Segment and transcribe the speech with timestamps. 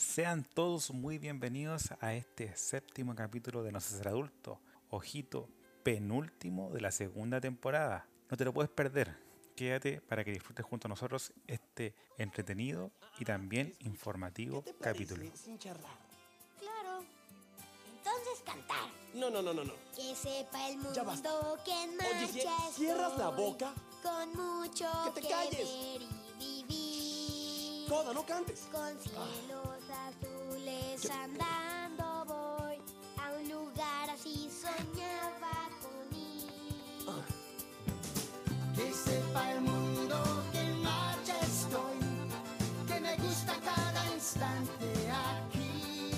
[0.00, 4.58] Sean todos muy bienvenidos a este séptimo capítulo de No sé ser adulto.
[4.88, 5.50] Ojito,
[5.82, 8.06] penúltimo de la segunda temporada.
[8.30, 9.14] No te lo puedes perder.
[9.54, 15.04] Quédate para que disfrutes junto a nosotros este entretenido y también informativo ¿Qué te parece
[15.04, 15.36] capítulo.
[15.36, 15.92] Sin charlar.
[16.58, 17.04] Claro.
[17.98, 18.88] Entonces cantar.
[19.12, 19.74] No, no, no, no, no.
[19.94, 21.30] Que sepa el mundo Ya basta.
[21.62, 23.74] que en marcha ¿cierras la boca?
[24.02, 25.58] Con mucho ¡Que te que calles!
[25.58, 26.19] ver y
[27.90, 28.68] Coda, no cantes.
[28.70, 32.76] Con cielos azules andando voy
[33.18, 37.08] a un lugar así soñaba con ir.
[37.08, 37.24] Ah.
[38.76, 41.98] Que sepa el mundo que en marcha estoy,
[42.86, 46.12] que me gusta cada instante aquí,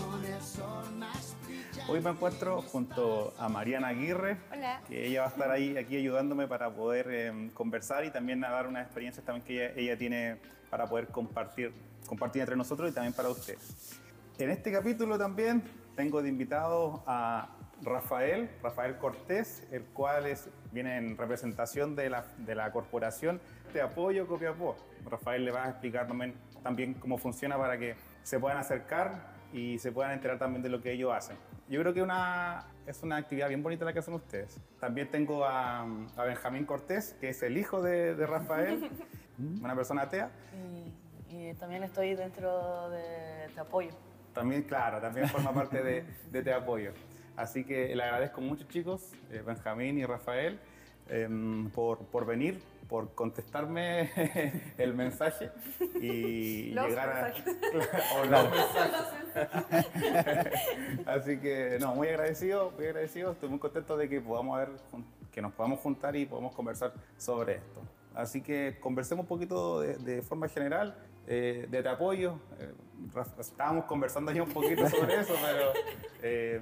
[0.00, 1.92] con el sol más brillante.
[1.92, 4.80] Hoy me encuentro junto a Mariana Aguirre, Hola.
[4.88, 8.50] que ella va a estar ahí aquí ayudándome para poder eh, conversar y también a
[8.50, 10.38] dar unas experiencias también que ella, ella tiene
[10.70, 11.72] para poder compartir,
[12.06, 14.00] compartir entre nosotros y también para ustedes.
[14.38, 15.62] En este capítulo también
[15.96, 17.48] tengo de invitado a
[17.82, 23.40] Rafael, Rafael Cortés, el cual es, viene en representación de la, de la corporación
[23.72, 24.76] de apoyo Copiapó.
[25.10, 29.78] Rafael le va a explicar también, también cómo funciona para que se puedan acercar y
[29.78, 31.36] se puedan enterar también de lo que ellos hacen.
[31.68, 34.60] Yo creo que una, es una actividad bien bonita la que hacen ustedes.
[34.80, 38.90] También tengo a, a Benjamín Cortés, que es el hijo de, de Rafael,
[39.38, 40.30] una persona atea.
[41.30, 43.90] Y, y también estoy dentro de Te Apoyo.
[44.32, 46.92] También, claro, también forma parte de, de Te Apoyo.
[47.36, 50.58] Así que le agradezco mucho, chicos, eh, Benjamín y Rafael,
[51.08, 54.10] em, por, por venir, por contestarme
[54.78, 55.50] el mensaje
[56.00, 57.34] y Los llegar a.
[58.20, 59.06] o los mensajes.
[61.06, 63.32] Así que, no, muy agradecido, muy agradecido.
[63.32, 64.70] Estoy muy contento de que podamos ver,
[65.30, 67.82] que nos podamos juntar y podamos conversar sobre esto.
[68.16, 72.40] Así que conversemos un poquito de, de forma general eh, de Te Apoyo.
[72.58, 72.72] Eh,
[73.38, 75.72] estábamos conversando ya un poquito sobre eso, pero
[76.22, 76.60] eh,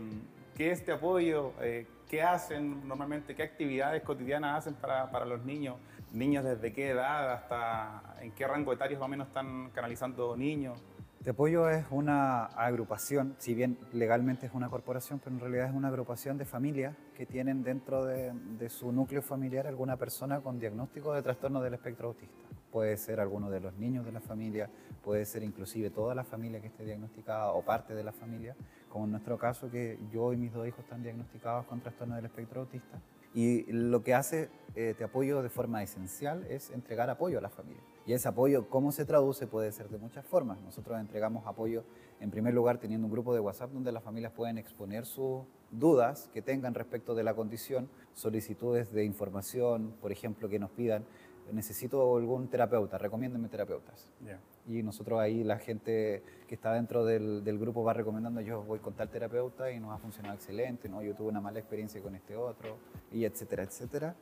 [0.56, 1.52] ¿qué es Te Apoyo?
[1.60, 3.34] Eh, ¿Qué hacen normalmente?
[3.34, 5.76] ¿Qué actividades cotidianas hacen para, para los niños?
[6.12, 10.80] ¿Niños desde qué edad hasta en qué rango etario más o menos están canalizando niños?
[11.24, 15.74] Te Apoyo es una agrupación, si bien legalmente es una corporación, pero en realidad es
[15.74, 20.58] una agrupación de familias que tienen dentro de, de su núcleo familiar alguna persona con
[20.58, 22.46] diagnóstico de trastorno del espectro autista.
[22.70, 24.68] Puede ser alguno de los niños de la familia,
[25.02, 28.54] puede ser inclusive toda la familia que esté diagnosticada o parte de la familia,
[28.90, 32.26] como en nuestro caso que yo y mis dos hijos están diagnosticados con trastorno del
[32.26, 33.00] espectro autista.
[33.32, 37.48] Y lo que hace eh, Te Apoyo de forma esencial es entregar apoyo a la
[37.48, 37.93] familia.
[38.06, 39.46] Y ese apoyo, ¿cómo se traduce?
[39.46, 40.60] Puede ser de muchas formas.
[40.60, 41.84] Nosotros entregamos apoyo,
[42.20, 46.28] en primer lugar, teniendo un grupo de WhatsApp donde las familias pueden exponer sus dudas
[46.32, 51.04] que tengan respecto de la condición, solicitudes de información, por ejemplo, que nos pidan,
[51.52, 54.10] necesito algún terapeuta, recomiéndenme terapeutas.
[54.24, 54.38] Ya.
[54.66, 58.78] Y nosotros ahí, la gente que está dentro del, del grupo va recomendando, yo voy
[58.78, 61.02] con tal terapeuta y nos ha funcionado excelente, ¿no?
[61.02, 62.76] yo tuve una mala experiencia con este otro,
[63.12, 64.14] y etcétera, etcétera.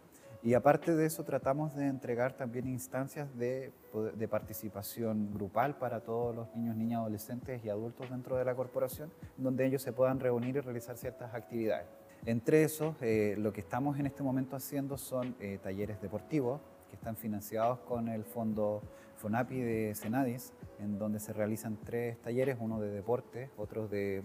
[0.45, 3.73] Y aparte de eso, tratamos de entregar también instancias de,
[4.17, 9.13] de participación grupal para todos los niños, niñas, adolescentes y adultos dentro de la corporación,
[9.37, 11.87] donde ellos se puedan reunir y realizar ciertas actividades.
[12.25, 16.97] Entre esos, eh, lo que estamos en este momento haciendo son eh, talleres deportivos, que
[16.97, 18.83] están financiados con el fondo
[19.17, 24.23] FONAPI de Senadis, en donde se realizan tres talleres, uno de deporte, otro de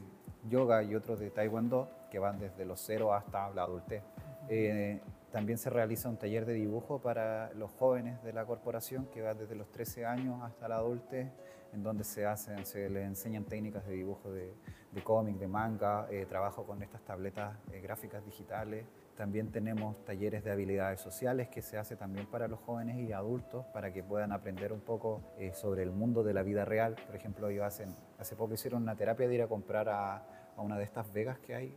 [0.50, 4.04] yoga y otro de taekwondo, que van desde los cero hasta la adultez.
[4.50, 5.00] Eh,
[5.38, 9.36] también se realiza un taller de dibujo para los jóvenes de la corporación, que va
[9.36, 11.32] desde los 13 años hasta la adultez,
[11.74, 14.56] en donde se, hacen, se les enseñan técnicas de dibujo de,
[15.04, 18.88] cómic, de manga, eh, trabajo con estas tabletas eh, gráficas digitales.
[19.16, 23.64] También tenemos talleres de habilidades sociales que se hace también para los jóvenes y adultos
[23.68, 26.96] para que puedan aprender un poco eh, sobre el mundo de la vida real.
[27.06, 30.26] Por ejemplo, ellos hacen, hace poco hicieron una terapia de ir a comprar a,
[30.58, 31.76] una de estas vegas que hay,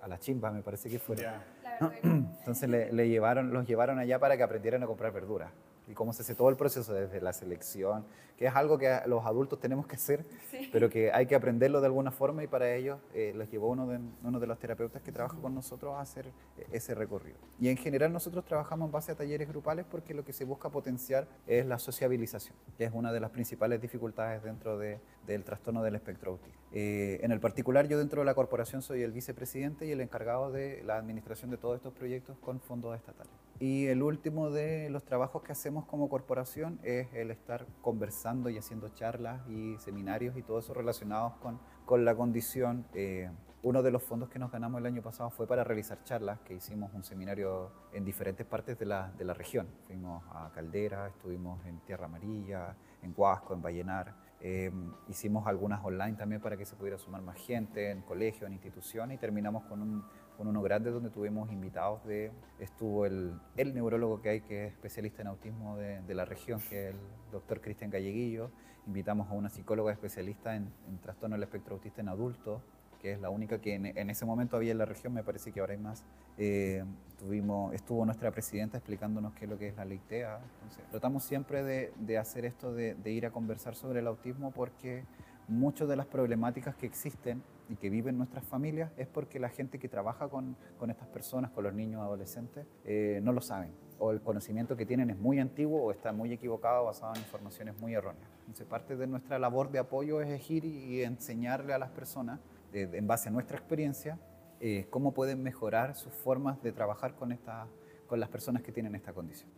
[0.00, 1.22] a la chimba me parece que fuera.
[1.22, 1.59] Ya.
[2.02, 5.50] Entonces le, le llevaron, los llevaron allá para que aprendieran a comprar verduras.
[5.90, 8.04] Y cómo se hace todo el proceso desde la selección,
[8.38, 10.24] que es algo que los adultos tenemos que hacer,
[10.72, 13.86] pero que hay que aprenderlo de alguna forma y para ello eh, los llevó uno
[13.88, 16.28] de, uno de los terapeutas que trabaja con nosotros a hacer
[16.58, 17.36] eh, ese recorrido.
[17.58, 20.70] Y en general nosotros trabajamos en base a talleres grupales porque lo que se busca
[20.70, 25.82] potenciar es la sociabilización, que es una de las principales dificultades dentro de- del trastorno
[25.82, 26.58] del espectro autista.
[26.72, 30.52] Eh, en el particular yo dentro de la corporación soy el vicepresidente y el encargado
[30.52, 33.32] de la administración de todos estos proyectos con fondos estatales.
[33.60, 38.56] Y el último de los trabajos que hacemos como corporación es el estar conversando y
[38.56, 42.86] haciendo charlas y seminarios y todo eso relacionados con, con la condición.
[42.94, 43.30] Eh,
[43.62, 46.54] uno de los fondos que nos ganamos el año pasado fue para realizar charlas, que
[46.54, 49.68] hicimos un seminario en diferentes partes de la, de la región.
[49.86, 54.14] Fuimos a Caldera, estuvimos en Tierra Amarilla, en Huasco, en Vallenar.
[54.40, 54.72] Eh,
[55.08, 59.16] hicimos algunas online también para que se pudiera sumar más gente en colegios, en instituciones
[59.16, 60.04] y terminamos con, un,
[60.40, 64.72] con uno grande donde tuvimos invitados de, estuvo el, el neurólogo que hay que es
[64.72, 67.00] especialista en autismo de, de la región, que es el
[67.30, 68.50] doctor Cristian Galleguillo,
[68.86, 72.62] invitamos a una psicóloga especialista en, en trastorno del espectro autista en adultos,
[73.02, 75.52] que es la única que en, en, ese momento había en la región, me parece
[75.52, 76.06] que ahora hay más.
[76.38, 76.86] Eh,
[77.18, 80.40] tuvimos, estuvo nuestra presidenta explicándonos qué es lo que es la ley TEA.
[80.54, 84.52] Entonces, tratamos siempre de, de hacer esto, de, de, ir a conversar sobre el autismo,
[84.52, 85.04] porque
[85.48, 89.78] muchas de las problemáticas que existen y que viven nuestras familias es porque la gente
[89.78, 93.72] que trabaja con, con estas personas, con los niños adolescentes, eh, no lo saben.
[93.98, 97.78] O el conocimiento que tienen es muy antiguo o está muy equivocado, basado en informaciones
[97.78, 98.28] muy erróneas.
[98.40, 102.40] Entonces, parte de nuestra labor de apoyo es ir y enseñarle a las personas
[102.72, 104.18] de, en base a nuestra experiencia,
[104.58, 107.66] eh, cómo pueden mejorar sus formas de trabajar con, esta,
[108.06, 109.48] con las personas que tienen esta condición.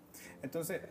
[0.43, 0.82] Entonces,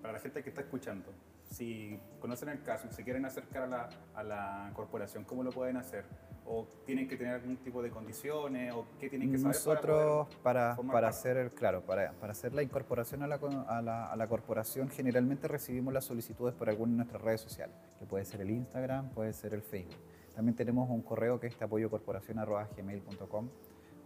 [0.00, 1.12] para la gente que está escuchando,
[1.44, 5.50] si conocen el caso y se quieren acercar a la, a la, corporación, ¿cómo lo
[5.50, 6.04] pueden hacer?
[6.52, 8.74] ¿O tienen que tener algún tipo de condiciones?
[8.74, 9.54] ¿O qué tienen que saber?
[9.54, 13.36] Nosotros, para, para, para hacer el, claro, para, para hacer la incorporación a la,
[13.68, 17.76] a, la, a la, corporación, generalmente recibimos las solicitudes por alguna de nuestras redes sociales,
[18.00, 19.94] que puede ser el Instagram, puede ser el Facebook.
[20.34, 23.48] También tenemos un correo que es apoyocorporación.gmail.com,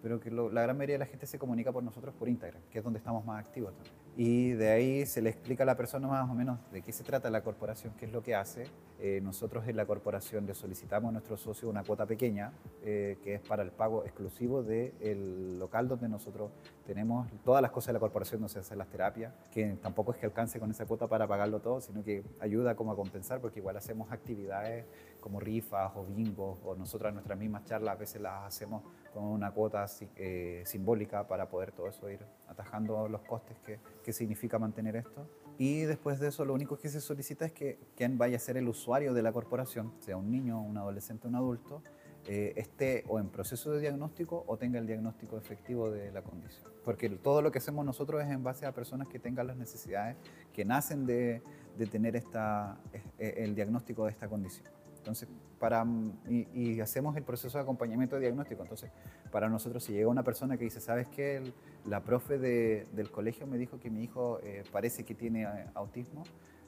[0.03, 2.61] pero que lo, la gran mayoría de la gente se comunica por nosotros por Instagram,
[2.71, 4.04] que es donde estamos más activos también.
[4.17, 7.03] Y de ahí se le explica a la persona más o menos de qué se
[7.03, 8.67] trata la corporación, qué es lo que hace.
[9.01, 12.53] Eh, nosotros en la corporación le solicitamos a nuestros socios una cuota pequeña,
[12.85, 16.53] eh, que es para el pago exclusivo del local donde nosotros
[16.87, 20.19] tenemos todas las cosas de la corporación, no se hacen las terapias, que tampoco es
[20.19, 23.59] que alcance con esa cuota para pagarlo todo, sino que ayuda como a compensar, porque
[23.59, 24.87] igual hacemos actividades
[25.21, 28.83] como rifas o bingos, o nosotras nuestras mismas charlas a veces las hacemos
[29.15, 32.19] con una cuota eh, simbólica para poder todo eso ir
[32.49, 35.27] atajando los costes que, que significa mantener esto.
[35.57, 38.57] Y después de eso lo único que se solicita es que quien vaya a ser
[38.57, 41.81] el usuario de la corporación, sea un niño, un adolescente, un adulto,
[42.27, 46.73] eh, esté o en proceso de diagnóstico o tenga el diagnóstico efectivo de la condición.
[46.85, 50.17] Porque todo lo que hacemos nosotros es en base a personas que tengan las necesidades
[50.53, 51.41] que nacen de,
[51.79, 52.81] de tener esta,
[53.19, 54.67] el diagnóstico de esta condición.
[54.97, 55.29] Entonces,
[55.59, 55.87] para,
[56.29, 58.63] y, y, hacemos el proceso de acompañamiento de diagnóstico.
[58.63, 58.91] Entonces,
[59.31, 61.37] para nosotros, si llega una persona que dice, ¿sabes qué?
[61.37, 61.55] El,
[61.87, 66.25] la profe de, del colegio me dijo que mi hijo eh, parece que tiene autismo.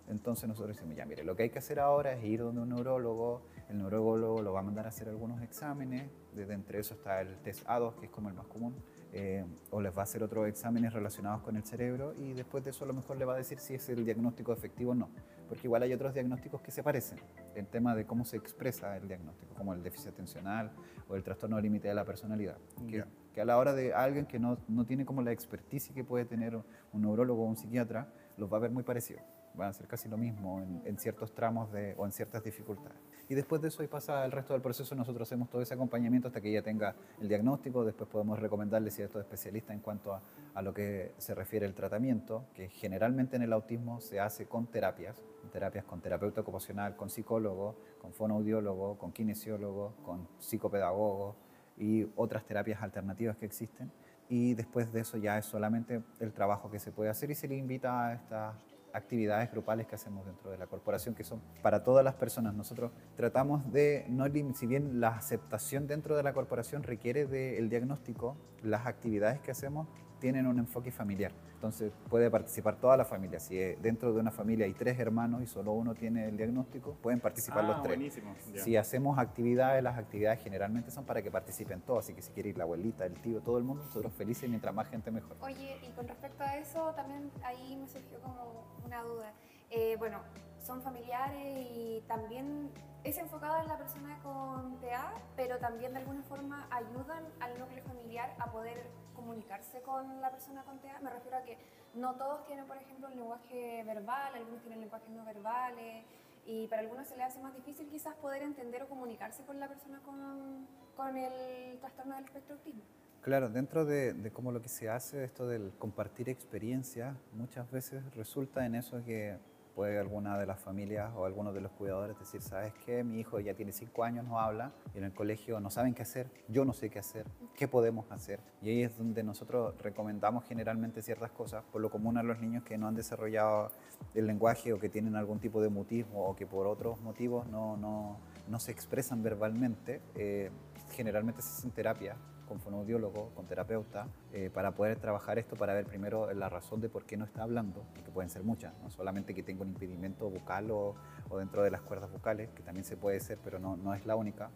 [0.09, 2.69] Entonces nosotros decimos, ya mire, lo que hay que hacer ahora es ir donde un
[2.69, 7.21] neurólogo, el neurólogo lo va a mandar a hacer algunos exámenes, desde entre eso está
[7.21, 8.77] el test A2, que es como el más común,
[9.13, 12.71] eh, o les va a hacer otros exámenes relacionados con el cerebro y después de
[12.71, 15.09] eso a lo mejor le va a decir si es el diagnóstico efectivo o no,
[15.49, 17.19] porque igual hay otros diagnósticos que se parecen
[17.55, 20.73] en tema de cómo se expresa el diagnóstico, como el déficit atencional
[21.09, 22.59] o el trastorno límite de la personalidad,
[22.89, 23.07] que, Ya.
[23.33, 26.25] que a la hora de alguien que no, no tiene como la experticia que puede
[26.25, 29.23] tener un neurólogo o un psiquiatra, los va a ver muy parecidos
[29.57, 32.99] van a ser casi lo mismo en, en, ciertos tramos de, o en ciertas dificultades.
[33.29, 36.29] Y después de eso ahí pasa el resto del proceso, nosotros hacemos todo ese acompañamiento
[36.29, 40.23] hasta que ella tenga el diagnóstico, después podemos recomendarle ciertos especialistas en cuanto a,
[40.55, 44.67] a lo que se refiere al tratamiento, que generalmente en el autismo se hace con
[44.67, 45.17] terapias,
[45.57, 51.35] terapias con terapeuta ocupacional, con psicólogo, con fonoaudiólogo, con kinesiólogo, con psicopedagogo
[51.79, 53.91] y otras terapias alternativas que existen.
[54.29, 57.49] Y después de eso ya es solamente el trabajo que se puede hacer y se
[57.49, 58.55] le invita a estas
[58.93, 62.55] actividades grupales que hacemos dentro de la corporación, que son para todas las personas.
[62.55, 68.37] Nosotros tratamos de, no, si bien la aceptación dentro de la corporación requiere del diagnóstico,
[68.63, 71.33] las actividades que hacemos tienen un enfoque familiar.
[71.55, 73.41] Entonces puede participar toda la familia.
[73.41, 77.21] Si dentro de una familia hay tres hermanos y solo uno tiene el diagnóstico, pueden
[77.21, 77.97] participar ah, los tres.
[77.97, 78.35] Buenísimo.
[78.53, 78.63] Yeah.
[78.63, 82.05] Si hacemos actividades, las actividades generalmente son para que participen todos.
[82.05, 84.49] Así que si quiere ir la abuelita, el tío, todo el mundo, nosotros felices y
[84.49, 85.37] mientras más gente mejor.
[85.41, 89.33] Oye, y con respecto a eso, también ahí me surgió como una duda.
[89.71, 90.21] Eh, bueno,
[90.59, 92.71] son familiares y también
[93.05, 97.85] es enfocada en la persona con TEA, pero también de alguna forma ayudan al núcleo
[97.85, 98.85] familiar a poder
[99.17, 101.01] comunicarse con la persona con TEA.
[101.01, 101.59] Me refiero a que
[101.95, 106.05] no todos tienen, por ejemplo, un lenguaje verbal, algunos tienen lenguajes no verbales
[106.47, 109.67] y para algunos se les hace más difícil quizás poder entender o comunicarse con la
[109.67, 112.83] persona con, con el trastorno del espectro autismo.
[113.23, 118.15] Claro, dentro de, de cómo lo que se hace, esto del compartir experiencias, muchas veces
[118.15, 119.37] resulta en eso que
[119.77, 123.05] puede alguna de las familias o algunos de los cuidadores decir, ¿sabes qué?
[123.05, 126.01] Mi hijo ya tiene cinco años, no habla, y en el colegio no saben qué
[126.01, 128.41] hacer, yo no sé qué hacer, ¿qué podemos hacer?
[128.63, 132.65] Y ahí es donde nosotros recomendamos generalmente ciertas cosas, por lo común a los niños
[132.65, 133.71] que no han desarrollado
[134.15, 137.77] el lenguaje o que tienen algún tipo de mutismo o que por otros motivos no,
[137.77, 138.19] no,
[138.49, 140.51] no se expresan verbalmente, eh,
[140.93, 142.17] generalmente se hacen terapias
[142.47, 146.89] con fonoaudiólogo, con terapeuta, eh, para poder trabajar esto, para ver primero la razón de
[146.89, 150.31] por qué no está hablando, que pueden ser muchas, no solamente que tenga un impedimento
[150.31, 150.95] bucal o,
[151.29, 154.07] o dentro de las cuerdas vocales, que también se puede ser, pero no, no es
[154.07, 154.51] la única.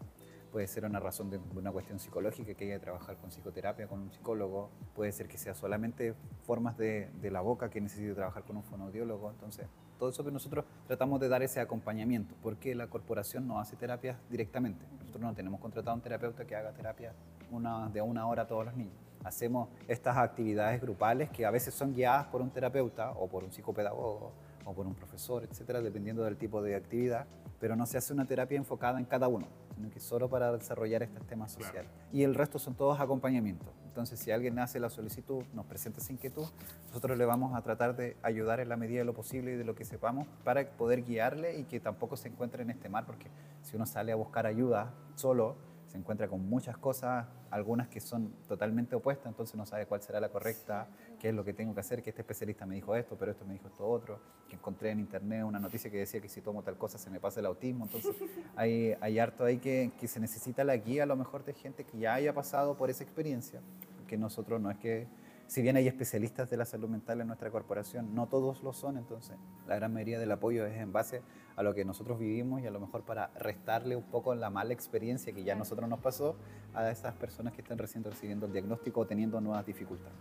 [0.51, 4.01] Puede ser una razón de una cuestión psicológica que haya que trabajar con psicoterapia, con
[4.01, 8.43] un psicólogo, puede ser que sea solamente formas de, de la boca que necesite trabajar
[8.43, 9.67] con un fonoaudiólogo, entonces
[9.97, 14.17] todo eso que nosotros tratamos de dar ese acompañamiento, porque la corporación no hace terapias
[14.29, 17.13] directamente, nosotros no tenemos contratado un terapeuta que haga terapia
[17.51, 18.95] una, de una hora a todos los niños.
[19.23, 23.51] Hacemos estas actividades grupales que a veces son guiadas por un terapeuta o por un
[23.51, 24.31] psicopedagogo
[24.65, 27.27] o por un profesor, etcétera, dependiendo del tipo de actividad,
[27.59, 31.03] pero no se hace una terapia enfocada en cada uno, sino que solo para desarrollar
[31.03, 31.91] estos temas sociales.
[32.11, 33.69] Y el resto son todos acompañamientos.
[33.85, 36.45] Entonces, si alguien hace la solicitud, nos presenta esa inquietud,
[36.87, 39.65] nosotros le vamos a tratar de ayudar en la medida de lo posible y de
[39.65, 43.27] lo que sepamos para poder guiarle y que tampoco se encuentre en este mar, porque
[43.61, 45.57] si uno sale a buscar ayuda solo,
[45.91, 50.21] se encuentra con muchas cosas, algunas que son totalmente opuestas, entonces no sabe cuál será
[50.21, 50.87] la correcta,
[51.19, 53.43] qué es lo que tengo que hacer, que este especialista me dijo esto, pero esto
[53.43, 54.17] me dijo esto otro,
[54.47, 57.19] que encontré en internet una noticia que decía que si tomo tal cosa se me
[57.19, 58.15] pasa el autismo, entonces
[58.55, 61.83] hay, hay harto ahí que, que se necesita la guía a lo mejor de gente
[61.83, 63.59] que ya haya pasado por esa experiencia,
[64.07, 65.07] que nosotros no es que
[65.51, 68.97] si bien hay especialistas de la salud mental en nuestra corporación, no todos lo son,
[68.97, 69.35] entonces
[69.67, 71.21] la gran mayoría del apoyo es en base
[71.57, 74.71] a lo que nosotros vivimos y a lo mejor para restarle un poco la mala
[74.71, 76.37] experiencia que ya a nosotros nos pasó
[76.73, 80.15] a esas personas que están recién recibiendo el diagnóstico o teniendo nuevas dificultades.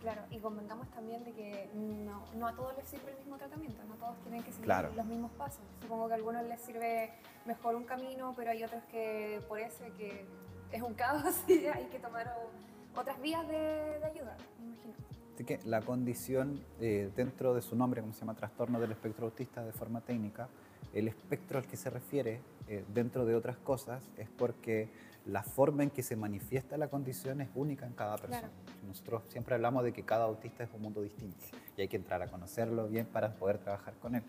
[0.00, 3.82] Claro, y convengamos también de que no, no a todos les sirve el mismo tratamiento,
[3.84, 4.90] no todos tienen que seguir Claro.
[4.96, 5.60] los mismos pasos.
[5.82, 7.10] Supongo que a algunos les sirve
[7.44, 10.24] mejor un camino, pero hay otros que por ese que
[10.72, 13.54] es un caos y hay que tomar o- otras vías de,
[13.98, 14.94] de ayuda, me imagino.
[15.34, 19.26] Así que la condición eh, dentro de su nombre, como se llama trastorno del espectro
[19.26, 20.48] autista de forma técnica,
[20.92, 24.88] el espectro al que se refiere, eh, dentro de otras cosas, es porque
[25.26, 28.50] la forma en que se manifiesta la condición es única en cada persona.
[28.86, 31.44] Nosotros siempre hablamos de que cada autista es un mundo distinto
[31.76, 34.22] y hay que entrar a conocerlo bien para poder trabajar con él.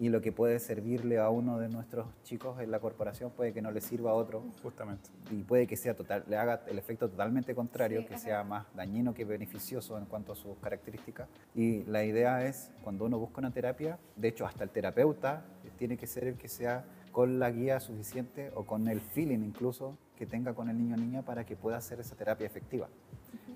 [0.00, 3.60] Y lo que puede servirle a uno de nuestros chicos en la corporación puede que
[3.60, 5.10] no le sirva a otro Justamente.
[5.30, 8.42] y puede que sea total, le haga el efecto totalmente contrario, Sí, que es sea
[8.42, 11.28] más dañino que beneficioso en cuanto a sus características.
[11.54, 15.44] Y la idea es, cuando uno busca una terapia, de hecho hasta el terapeuta
[15.76, 19.98] tiene que ser el que sea con la guía suficiente o con el feeling incluso
[20.16, 22.88] que tenga con el niño o niña para que pueda hacer esa terapia efectiva.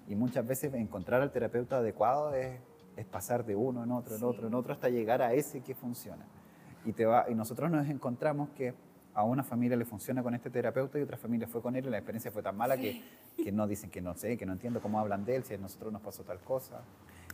[0.08, 2.60] Y muchas veces encontrar al terapeuta adecuado es,
[2.96, 5.74] es pasar de uno en otro, en otro, en otro, hasta llegar a ese que
[5.74, 6.24] funciona.
[6.84, 8.74] Y, te va, y nosotros nos encontramos que
[9.14, 11.90] a una familia le funciona con este terapeuta y otra familia fue con él y
[11.90, 13.02] la experiencia fue tan mala que,
[13.42, 15.58] que no dicen que no sé, que no entiendo cómo hablan de él, si a
[15.58, 16.82] nosotros nos pasó tal cosa.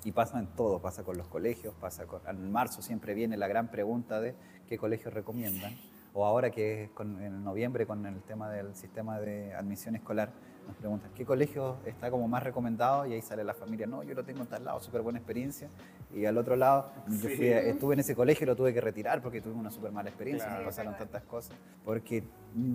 [0.05, 2.21] Y pasa en todo, pasa con los colegios, pasa con...
[2.26, 4.35] En marzo siempre viene la gran pregunta de
[4.67, 5.75] qué colegios recomiendan.
[6.14, 10.33] O ahora que es con- en noviembre con el tema del sistema de admisión escolar,
[10.67, 14.14] nos preguntan qué colegio está como más recomendado y ahí sale la familia, no, yo
[14.14, 15.69] lo tengo en tal lado, súper buena experiencia.
[16.14, 19.23] Y al otro lado, yo fui estuve en ese colegio y lo tuve que retirar
[19.23, 20.61] porque tuve una súper mala experiencia, Claro.
[20.62, 21.57] me pasaron tantas cosas.
[21.85, 22.25] Porque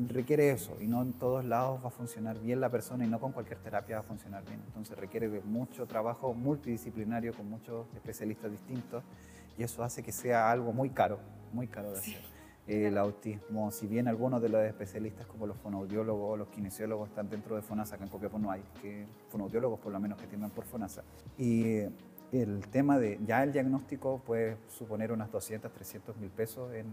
[0.10, 3.20] requiere eso y no en todos lados va a funcionar bien la persona y no
[3.20, 4.62] con cualquier terapia va a funcionar bien.
[4.68, 9.04] Entonces requiere de mucho trabajo multidisciplinario con muchos especialistas distintos
[9.58, 11.20] y eso hace que sea algo muy caro,
[11.51, 12.35] muy caro de hacer.
[12.68, 17.30] El autismo, si bien algunos de los especialistas como los fonoaudiólogos o los kinesiólogos están
[17.30, 20.50] dentro de FONASA, acá en Copiapó no hay que fonoaudiólogos por lo menos que tienen
[20.50, 21.04] por FONASA.
[21.38, 21.84] Y
[22.32, 26.88] el tema de ya el diagnóstico puede suponer unas 200, 300 mil pesos en,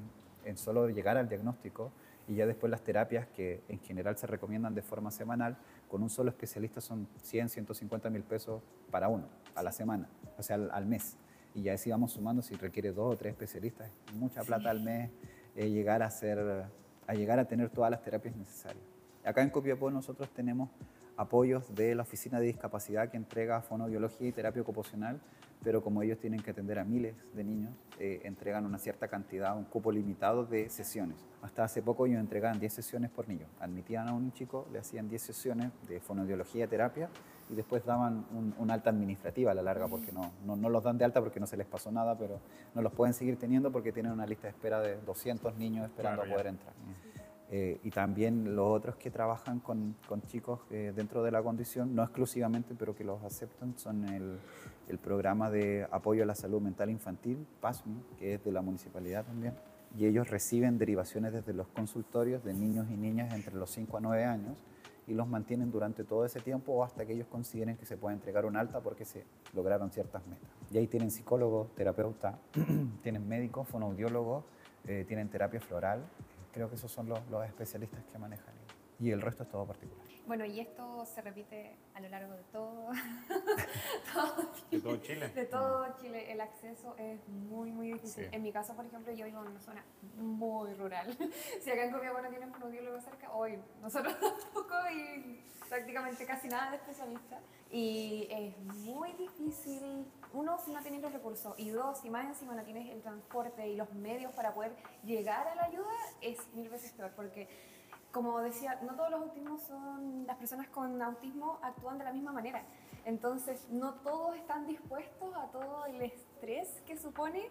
[0.45, 1.91] en solo llegar al diagnóstico
[2.29, 5.57] y ya después las terapias que en general se recomiendan de forma semanal,
[5.89, 9.25] con un solo especialista son 100, 150 mil pesos para uno,
[9.55, 11.17] a la semana, o sea, al, al mes.
[11.55, 14.83] Y ya así vamos sumando, si requiere dos o tres especialistas, es mucha plata al
[14.83, 15.11] mes
[15.57, 16.67] eh, llegar, a hacer,
[17.07, 18.85] a llegar a tener todas las terapias necesarias.
[19.25, 20.71] Acá en Copiapó nosotros tenemos
[21.17, 25.21] apoyos de la Oficina de Discapacidad que entrega fonoaudiología y terapia ocupacional,
[25.63, 29.57] pero como ellos tienen que atender a miles de niños, eh, entregan una cierta cantidad,
[29.57, 31.17] un cupo limitado de sesiones.
[31.41, 33.47] Hasta hace poco ellos entregaban 10 sesiones por niño.
[33.61, 37.09] Admitían a un chico, le hacían 10 sesiones de fonoaudiología terapia
[37.53, 40.83] y después daban un, un alta administrativa a la larga, porque no, no, no los
[40.83, 42.41] dan de alta porque no se les pasó nada, pero
[42.75, 46.23] no los pueden seguir teniendo porque tienen una lista de espera de 200 niños esperando
[46.23, 46.51] Claro, a poder ya.
[46.51, 46.73] entrar.
[47.51, 51.95] Eh, y también los otros que trabajan con, con chicos eh, dentro de la condición,
[51.95, 54.39] no exclusivamente, pero que los aceptan, son el,
[54.89, 59.27] el programa de apoyo a la salud mental infantil, PASMI, que es de la municipalidad
[59.27, 59.53] también.
[59.99, 64.01] Y ellos reciben derivaciones desde los consultorios de niños y niñas entre los 5 a
[64.01, 64.57] 9 años
[65.07, 68.15] y los mantienen durante todo ese tiempo o hasta que ellos consideren que se puede
[68.15, 70.49] entregar un alta porque se lograron ciertas metas.
[70.71, 72.39] Y ahí tienen psicólogos, terapeuta,
[73.03, 74.45] tienen médicos, fonoaudiólogos,
[74.87, 76.05] eh, tienen terapia floral.
[76.53, 78.55] Creo que esos son los, los especialistas que manejan.
[79.01, 80.12] Y el resto es todo particular.
[80.27, 82.91] Bueno, y esto se repite a lo largo de todo,
[84.13, 85.29] todo De todo Chile.
[85.29, 88.25] de todo Chile, el acceso es muy, muy difícil.
[88.25, 88.31] Sí.
[88.31, 89.85] En mi caso, por ejemplo, yo vivo en una zona
[90.17, 91.17] muy rural.
[91.61, 96.49] si acá en Copiapó no tienen un audiólogo cerca, hoy nosotros tampoco y prácticamente casi
[96.49, 97.41] nada de especialista.
[97.71, 102.55] Y es muy difícil, uno, si no tienes los recursos, y dos, si más encima
[102.55, 104.73] no tienes el transporte y los medios para poder
[105.05, 107.49] llegar a la ayuda, es mil veces peor, porque
[108.13, 112.33] como decía, no todos los autismos son, las personas con autismo actúan de la misma
[112.33, 112.63] manera.
[113.05, 117.51] Entonces, no todos están dispuestos a todo el estrés que supone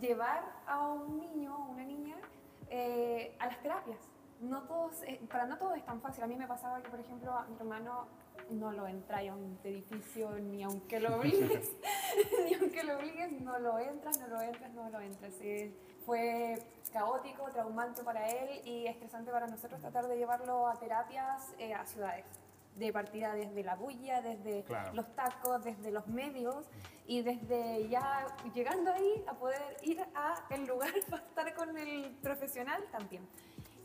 [0.00, 2.16] llevar a un niño o una niña
[2.68, 3.98] eh, a las terapias.
[4.40, 6.24] No todos, eh, para no todos es tan fácil.
[6.24, 8.06] A mí me pasaba que, por ejemplo, a mi hermano
[8.50, 11.72] no lo entra a un edificio ni aunque lo obligues,
[12.44, 15.32] ni aunque lo obligues, no lo entras, no lo entras, no lo entras.
[15.40, 15.72] Eh,
[16.04, 16.58] fue
[16.92, 21.84] caótico, traumante para él y estresante para nosotros tratar de llevarlo a terapias eh, a
[21.86, 22.24] ciudades.
[22.76, 24.94] De partida desde la bulla, desde Claro.
[24.94, 26.64] los tacos, desde los medios
[27.06, 32.10] y desde ya llegando ahí a poder ir a el lugar para estar con el
[32.22, 33.28] profesional también.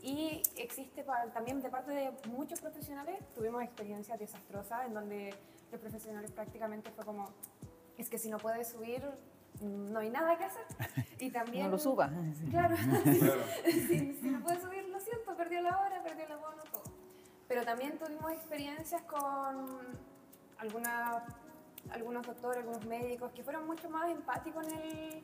[0.08, 5.34] Y existe también de parte de muchos profesionales, tuvimos experiencias desastrosas en donde
[5.70, 7.28] los profesionales prácticamente fue como,
[7.98, 9.02] es que si no puedes subir,
[9.60, 10.64] mm, no hay nada que hacer.
[11.20, 11.64] Y también...
[11.64, 12.10] No lo suba.
[12.50, 12.74] Claro,
[13.66, 16.84] si, si no puedes subir, lo siento, perdió la hora, perdió el abono, todo.
[17.46, 19.66] Pero también tuvimos experiencias con
[20.56, 21.22] alguna,
[21.90, 25.22] algunos doctores, algunos médicos que fueron mucho más empáticos en, el,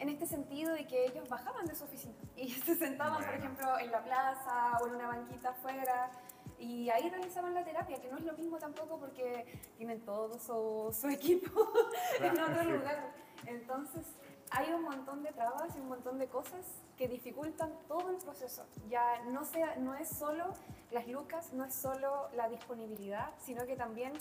[0.00, 3.38] en este sentido y que ellos bajaban de su oficina y se sentaban, por Bueno.
[3.38, 6.10] ejemplo, en la plaza o en una banquita afuera.
[6.58, 9.46] Y ahí realizaban la terapia, que no es lo mismo tampoco porque
[9.78, 11.72] tienen todo su, su equipo
[12.20, 12.68] en Claro, otro sí.
[12.70, 13.12] lugar.
[13.46, 14.06] Entonces,
[14.50, 16.66] hay un montón de trabas y un montón de cosas
[16.98, 18.66] que dificultan todo el proceso.
[18.90, 20.52] Ya no, sea, no es solo
[20.90, 24.12] las lucas, no es solo la disponibilidad, sino que también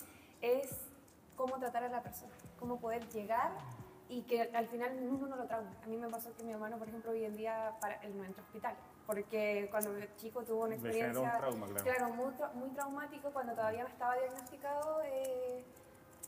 [0.42, 0.70] es
[1.36, 3.52] cómo tratar a la persona, cómo poder llegar
[4.10, 5.72] y que al final uno no lo trauma.
[5.84, 8.24] A mí me pasó que mi hermano, por ejemplo, hoy en día para, él no
[8.26, 8.76] entra hospital,
[9.06, 12.10] porque cuando era chico tuvo una generó un experiencia trauma, claro.
[12.16, 15.64] muy, tra- muy traumático cuando todavía no estaba diagnosticado eh,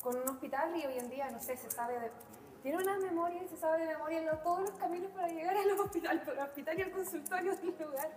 [0.01, 2.11] con un hospital y hoy en día, no sé, se sabe de...
[2.61, 5.71] Tiene una memoria y se sabe de memoria lo- todos los caminos para llegar al
[5.79, 8.11] hospital, al hospital y al consultorio del lugar.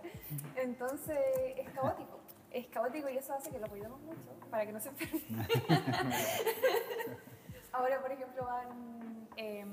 [0.55, 1.17] Entonces
[1.57, 2.19] es caótico,
[2.51, 4.19] es caótico y eso hace que lo cuidemos mucho
[4.51, 5.23] para que no se enferme.
[7.75, 9.27] Ahora, por ejemplo, van...
[9.37, 9.65] eh,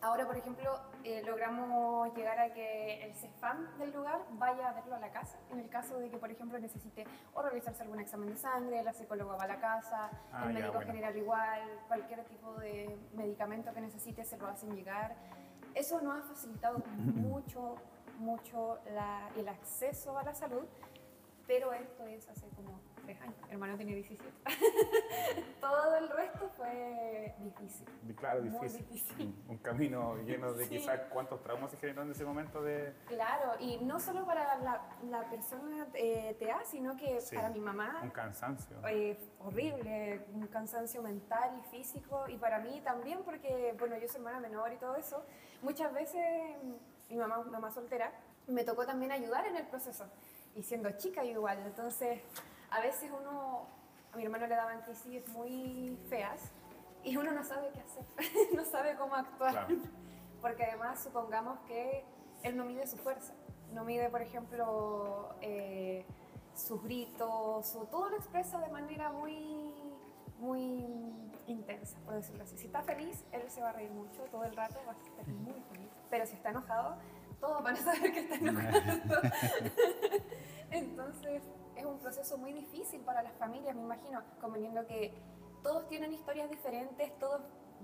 [0.00, 0.72] ahora, por ejemplo,
[1.04, 5.38] eh, logramos llegar a que el CEFAM del lugar vaya a verlo a la casa.
[5.50, 7.04] En el caso de que, por ejemplo, necesite
[7.34, 10.58] o realizarse algún examen de sangre, la psicóloga va a la casa, Ah, el ya,
[10.60, 10.86] médico bueno.
[10.92, 15.14] general igual, cualquier tipo de medicamento que necesite se lo hacen llegar.
[15.74, 17.76] Eso nos ha facilitado mucho,
[18.18, 20.64] mucho la- el acceso a la salud,
[21.46, 22.80] pero esto es hace como
[23.12, 23.36] tres años.
[23.46, 24.24] Mi hermano tiene 17.
[25.60, 27.86] Todo el resto fue difícil.
[28.16, 29.28] Claro, Muy difícil.
[29.28, 30.78] Mm, Un camino lleno de Sí.
[30.78, 32.92] quizás cuántos traumas se generaron en ese momento de...
[33.06, 37.36] Claro, y no solo para la, la persona eh, TA, sino que Sí.
[37.36, 38.00] para mi mamá.
[38.02, 38.76] Un cansancio.
[38.88, 44.16] eh, horrible, un cansancio mental y físico, y para mí también, porque, bueno, yo soy
[44.18, 45.24] hermana menor y todo eso,
[45.62, 46.22] muchas veces
[47.10, 48.12] mi mamá, mamá soltera,
[48.46, 50.06] me tocó también ayudar en el proceso,
[50.54, 52.20] y siendo chica yo igual, entonces
[52.72, 53.66] a veces uno,
[54.12, 56.50] a mi hermano le daban crisis muy feas,
[57.04, 58.04] y uno no sabe qué hacer,
[58.56, 59.76] no sabe cómo actuar, Claro.
[60.40, 62.04] porque además supongamos que
[62.42, 63.34] él no mide su fuerza,
[63.72, 66.04] no mide, por ejemplo, eh,
[66.54, 69.74] sus gritos, su, todo lo expresa de manera muy,
[70.38, 70.86] muy
[71.46, 72.56] intensa, por decirlo así.
[72.58, 75.26] Si está feliz, él se va a reír mucho todo el rato, va a estar
[75.28, 75.88] muy feliz.
[76.10, 76.96] Pero si está enojado,
[77.40, 79.22] todos van a saber que está enojado.
[80.70, 81.42] Entonces,
[81.76, 85.12] es un proceso muy difícil para las familias, me imagino, conveniendo que
[85.62, 87.40] todos tienen historias diferentes, todos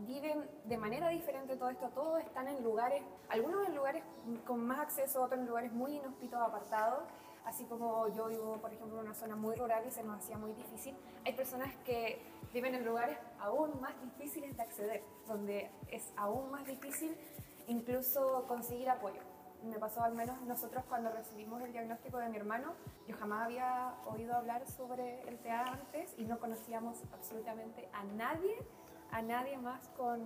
[0.07, 4.05] viven de manera diferente todo esto, todos están en lugares, algunos en lugares
[4.46, 7.05] con más acceso, otros en lugares muy inhóspitos, apartados,
[7.44, 10.38] así como yo vivo, por ejemplo, en una zona muy rural y se nos hacía
[10.38, 10.96] muy difícil.
[11.24, 12.20] Hay personas que
[12.53, 17.16] viven en lugares aún más difíciles de acceder, donde es aún más difícil
[17.66, 19.20] incluso conseguir apoyo.
[19.64, 22.75] Me pasó al menos nosotros cuando recibimos el diagnóstico de mi hermano,
[23.07, 28.57] yo jamás había oído hablar sobre el TEA antes y no conocíamos absolutamente a nadie,
[29.11, 30.21] a nadie más con,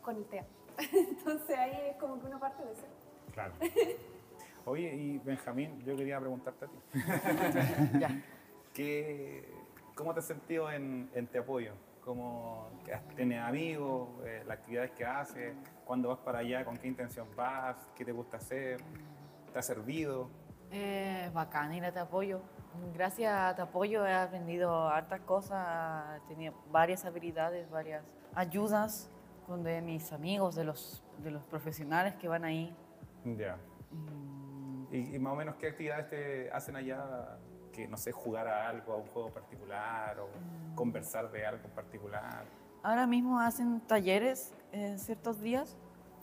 [0.00, 0.46] con el TEA.
[0.92, 2.92] Entonces ahí es como que uno parte de cero.
[3.32, 3.52] Claro.
[4.64, 6.78] Oye, y Benjamín, yo quería preguntarte a ti.
[8.74, 9.52] ¿Qué,
[9.94, 11.72] ¿Cómo te has sentido en, en Te Apoyo?
[12.08, 14.08] ¿Cómo que has- tienes amigos?
[14.24, 15.54] eh, ¿Las actividades que haces?
[15.84, 16.64] ¿Cuándo vas para allá?
[16.64, 17.76] ¿Con qué intención vas?
[17.94, 18.80] ¿Qué te gusta hacer?
[19.52, 20.30] ¿Te ha servido?
[20.70, 22.40] Es bacán ir a Te Apoyo.
[22.94, 28.02] Gracias a Te Apoyo he aprendido hartas cosas, he tenido varias habilidades, varias
[28.34, 29.10] ayudas
[29.46, 32.74] con de mis amigos, de los, de los profesionales que van ahí.
[33.36, 33.58] Ya.
[34.90, 37.36] ¿Y, y más o menos qué actividades te hacen allá?
[37.78, 40.26] Que no sé, jugar a algo, a un juego particular o
[40.74, 42.44] conversar de algo en particular.
[42.82, 45.76] Ahora mismo hacen talleres en ciertos días.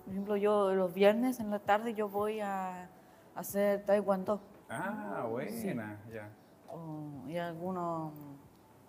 [0.04, 2.89] Por ejemplo, yo los viernes en la tarde yo voy a
[3.36, 4.41] hacer taekwondo.
[4.70, 6.28] Ah, buena, ya.
[6.70, 8.12] O- y algunos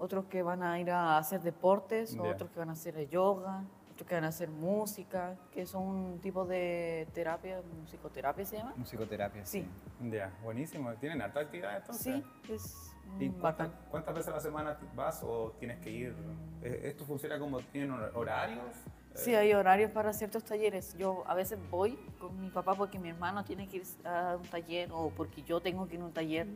[0.01, 2.23] otros que van a ir a hacer deportes, Ya.
[2.23, 3.63] otros que van a hacer yoga,
[4.05, 8.75] que van a hacer música, que son un tipo de terapia, musicoterapia se llama.
[8.77, 9.63] Musicoterapia, sí.
[10.01, 10.11] Sí.
[10.11, 10.93] Ya, buenísimo.
[10.95, 12.23] ¿Tienen harta actividad entonces?
[12.47, 16.15] Sí, es ¿Y cuántas, cuántas veces a la semana vas o tienes que ir?
[16.63, 18.75] ¿Esto funciona como tienen hor- horarios?
[19.15, 20.95] Sí, hay horarios para ciertos talleres.
[20.99, 24.47] Yo a veces voy con mi papá porque mi hermano tiene que ir a un
[24.49, 26.47] taller o porque yo tengo que ir a un taller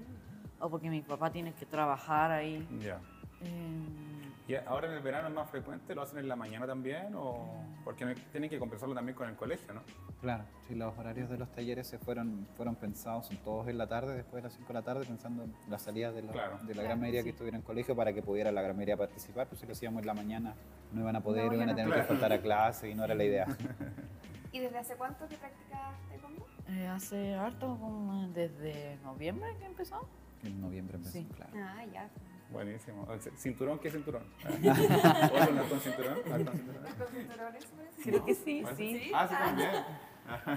[0.59, 2.67] o porque mi papá tiene que trabajar ahí.
[2.81, 3.01] Ya.
[3.43, 5.95] Eh, ¿Y ahora en el verano es más frecuente?
[5.95, 7.15] ¿Lo hacen en la mañana también?
[7.15, 9.83] o Porque tienen que compensarlo también con el colegio, ¿no?
[10.21, 13.87] Claro, sí, los horarios de los talleres se fueron, fueron pensados, son todos en la
[13.87, 16.59] tarde, después de las 5 de la tarde, pensando en la salida de la, Claro.
[16.63, 19.47] de la gran mayoría que estuviera en colegio para que pudiera la gran mayoría participar,
[19.47, 20.55] pues si lo hacíamos en la mañana
[20.93, 23.15] no iban a poder, No, iban a tener que faltar a clase y no era
[23.15, 23.47] la idea.
[24.53, 26.45] ¿Y desde hace cuánto que practicas taekwondo?
[26.69, 30.07] eh, hace harto, como desde noviembre que empezó.
[30.43, 31.25] En noviembre empezó, Sí.
[31.37, 31.53] claro.
[31.57, 32.09] Ah, ya.
[32.53, 33.07] Buenísimo.
[33.13, 33.79] ¿El c- ¿Cinturón?
[33.79, 34.23] ¿Qué cinturón?
[34.45, 36.15] ¿Otro no es con cinturón?
[36.27, 36.85] ¿No con cinturón?
[38.03, 39.11] Creo que sí, ¿Ah, sí.
[39.15, 39.71] Ah, sí, también.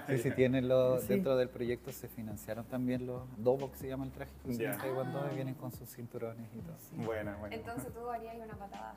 [0.07, 1.07] Sí, sí, tienen los, Sí.
[1.07, 5.27] dentro del proyecto se financiaron también los dobok, se llama el traje que en taekwondo,
[5.31, 6.75] y vienen con sus cinturones y todo.
[7.03, 7.55] Buena, buena.
[7.55, 8.93] Entonces tú harías una patada.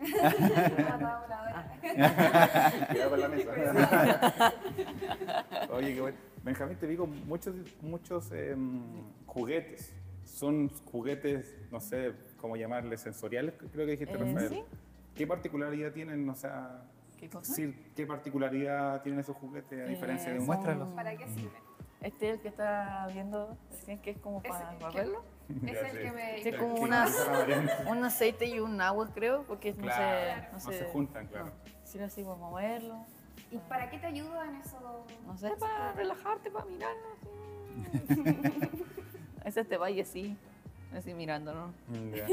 [0.00, 2.86] una patada voladora.
[2.88, 4.52] Cuidado con la mesa.
[5.72, 6.16] Oye, qué bueno.
[6.42, 8.80] Benjamín, te vi con muchos, muchos em,
[9.26, 9.92] juguetes.
[10.28, 14.48] Son juguetes, no sé cómo llamarles, sensoriales, creo que dijiste, Eh, Rafael.
[14.50, 14.62] sí.
[15.14, 16.82] ¿Qué particularidad tienen, o sea,
[17.18, 17.52] ¿Qué cosa?
[17.52, 20.46] sí, qué particularidad tienen esos juguetes a Eh, diferencia de un...
[20.46, 20.88] Muéstralos.
[20.94, 21.58] ¿Para qué sirve?
[22.00, 25.24] Este es el que está viendo recién, que es como para, verlo.
[25.48, 25.98] Es Ya el sé.
[26.02, 26.42] que me...
[26.44, 27.86] Sí, como Que unas- empiezan a variar.
[27.88, 30.46] Un aceite y un agua, creo, porque no Claro, se...
[30.46, 31.46] no No se se, juntan, claro.
[31.46, 31.52] no.
[31.84, 33.04] Sí, así voy a moverlo.
[33.50, 35.06] ¿Y para qué te ayudan eso?
[35.26, 37.08] No sé, para relajarte, para mirarlo.
[39.48, 39.60] así.
[39.60, 40.36] Ese te vaya así,
[40.96, 41.72] así mirándolo.
[41.88, 42.26] Mm, ya.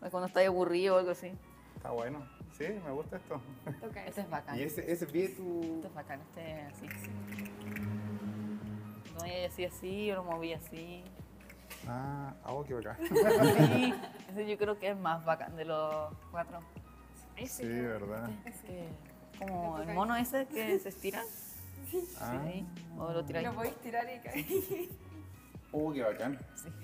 [0.10, 1.32] Cuando estás aburrido o algo así.
[1.76, 2.26] Está bueno.
[2.56, 3.40] Sí, me gusta esto.
[3.80, 4.58] Toca Este es bacán.
[4.58, 5.76] Y ese, ese pie tu...
[5.76, 6.86] Este es bacán, este así.
[9.18, 11.02] No, y así, así, yo lo moví así.
[11.86, 12.96] Ah, oh, qué bacán.
[13.00, 13.94] Sí,
[14.30, 16.60] ese yo creo que es más bacán de los cuatro.
[17.46, 18.30] Sí, verdad.
[18.44, 18.88] Es que,
[19.38, 21.22] como el mono ese que se estira.
[22.20, 22.42] Ah.
[22.44, 22.66] Sí,
[22.98, 23.46] o lo tiráis.
[23.48, 24.44] Lo podéis tirar y caer.
[25.72, 26.38] Oh, qué bacán.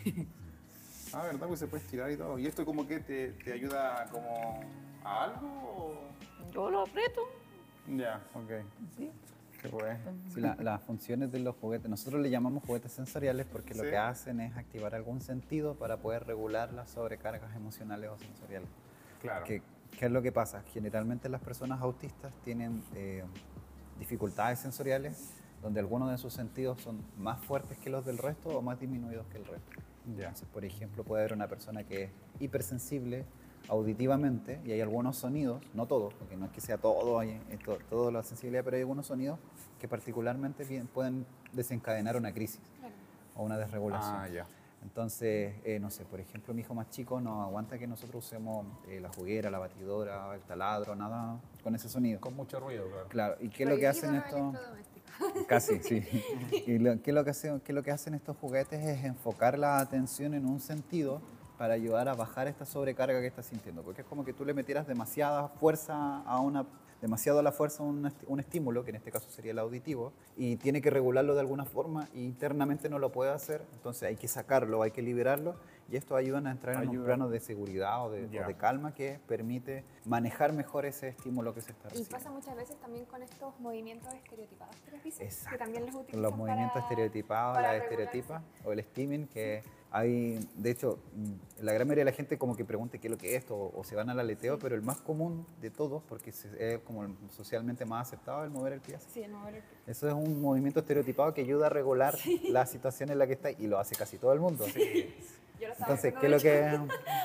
[1.13, 1.47] Ah, ¿verdad?
[1.47, 2.37] Pues se puede estirar y todo.
[2.39, 4.61] ¿Y esto como que te, te ayuda como
[5.05, 5.47] a algo?
[5.49, 6.51] o?
[6.53, 7.21] Yo lo aprieto.
[7.87, 8.51] Ya, ok.
[8.99, 9.11] Sí.
[9.63, 9.99] Qué bueno.
[10.35, 13.91] Sí, la- las funciones de los juguetes, nosotros le llamamos juguetes sensoriales porque lo Sí.
[13.91, 18.69] que hacen es activar algún sentido para poder regular las sobrecargas emocionales o sensoriales.
[19.23, 19.45] Claro.
[19.47, 19.63] ¿Qué,
[19.99, 20.65] qué es lo que pasa?
[20.75, 23.23] Generalmente las personas autistas tienen eh,
[24.01, 25.31] dificultades sensoriales
[25.67, 29.27] donde algunos de sus sentidos son más fuertes que los del resto o más disminuidos
[29.27, 29.73] que el resto.
[30.17, 30.27] Ya.
[30.29, 33.25] Entonces, por ejemplo, puede haber una persona que es hipersensible
[33.69, 37.59] auditivamente y hay algunos sonidos, no todos, porque no es que sea todo, hay- es
[37.65, 39.41] to- toda la sensibilidad, pero hay algunos sonidos
[39.81, 42.61] que particularmente bien- pueden desencadenar una crisis
[43.35, 44.15] o una desregulación.
[44.21, 44.47] Ah, ya.
[44.85, 48.65] Entonces, eh, no sé, por ejemplo, mi hijo más chico no aguanta que nosotros usemos
[48.87, 52.21] eh, la juguera, la batidora, el taladro, nada con ese sonido.
[52.21, 53.09] Con mucho ruido, claro.
[53.09, 54.55] Claro, ¿y qué es lo que hacen estos?
[55.47, 56.03] Casi, sí.
[56.67, 58.85] ¿Y lo, qué, es lo que lo que hacen estos juguetes?
[58.85, 61.21] Es enfocar la atención en un sentido
[61.59, 63.83] para ayudar a bajar esta sobrecarga que estás sintiendo.
[63.83, 66.65] Porque es como que tú le metieras demasiada fuerza a una
[67.03, 70.57] demasiado a la fuerza un, un estímulo, que en este caso sería el auditivo, y
[70.57, 74.29] tiene que regularlo de alguna forma y internamente no lo puede hacer, entonces hay que
[74.29, 75.55] sacarlo, hay que liberarlo
[75.89, 77.05] y esto ayuda a entrar en un Ayuda.
[77.07, 78.47] plano de seguridad o de, o Ya.
[78.47, 82.17] de calma que permite manejar mejor ese estímulo que se está Y recibiendo.
[82.17, 86.23] pasa muchas veces también con estos movimientos estereotipados que les dicen, que también los utilizan
[86.23, 90.99] los movimientos para- estereotipados, para la estereotipa o el steaming, que hay, de hecho,
[91.63, 93.55] la gran mayoría de la gente como que pregunta qué es lo que es esto
[93.57, 96.47] o, o se van al aleteo, pero el más común de todos, porque es
[96.85, 98.99] como socialmente más aceptado, el mover el pie.
[99.13, 99.79] Sí, el mover el pie.
[99.87, 102.15] Eso es un movimiento estereotipado que ayuda a regular
[102.51, 104.67] la situación en la que está y lo hace casi todo el mundo.
[105.59, 106.79] Yo lo Entonces, ¿qué es lo que,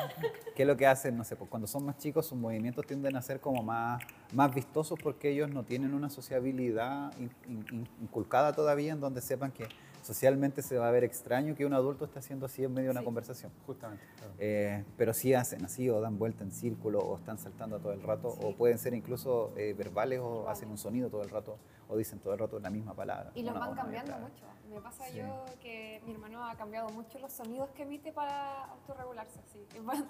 [0.56, 1.18] qué es lo que hacen?
[1.18, 4.56] No sé, pues cuando son más chicos, sus movimientos tienden a ser como más, más
[4.56, 9.52] vistosos porque ellos no tienen una sociabilidad in- in- in- inculcada todavía en donde sepan
[9.52, 9.68] que
[10.02, 12.92] socialmente se va a ver extraño que un adulto esté haciendo así en medio de
[12.92, 13.06] una Sí.
[13.06, 13.52] conversación.
[13.66, 14.04] Justamente.
[14.18, 14.34] claro.
[14.40, 18.02] Eh, pero sí hacen así o dan vuelta en círculo o están saltando todo el
[18.02, 21.98] rato o pueden ser incluso eh, verbales o hacen un sonido todo el rato o
[21.98, 23.32] dicen todo el rato la misma palabra.
[23.36, 24.46] Y los van cambiando mucho.
[24.70, 25.18] Me pasa Sí.
[25.18, 29.40] yo que mi hermano ha cambiado mucho los sonidos que emite para autorregularse.
[29.42, 29.66] Así.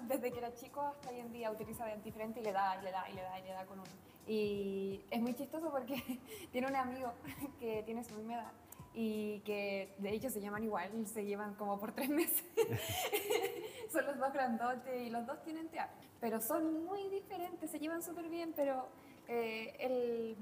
[0.06, 2.84] Desde que era chico hasta hoy en día utiliza de diferente y le da, y
[2.84, 3.88] le da, y le da, y le da con uno.
[4.28, 5.96] Y es muy chistoso porque
[6.52, 7.12] tiene un amigo
[7.58, 8.52] que tiene su misma edad
[8.94, 12.44] y que de hecho se llaman igual, se llevan como por tres meses.
[13.90, 18.02] son los dos grandotes y los dos tienen TEA, pero son muy diferentes, se llevan
[18.02, 18.88] súper bien, pero
[19.28, 20.36] eh, el-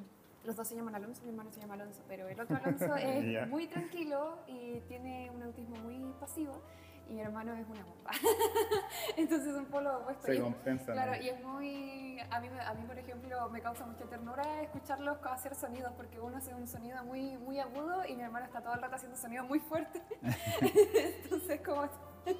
[0.44, 3.48] los dos se llaman Alonso, mi hermano se llama Alonso, pero el otro Alonso es
[3.48, 6.62] muy tranquilo y tiene un autismo muy pasivo
[7.10, 8.10] y mi hermano es una bomba.
[9.16, 10.26] Entonces un polo opuesto.
[10.26, 10.94] Se compensan.
[10.94, 11.22] Claro, ¿no?
[11.22, 12.20] y es muy.
[12.30, 16.36] A mí, a mí, por ejemplo, me causa mucha ternura escucharlos hacer sonidos, porque uno
[16.36, 19.48] hace un sonido muy, muy agudo y mi hermano está todo el rato haciendo sonidos
[19.48, 20.02] muy fuertes.
[21.24, 21.88] Entonces, como.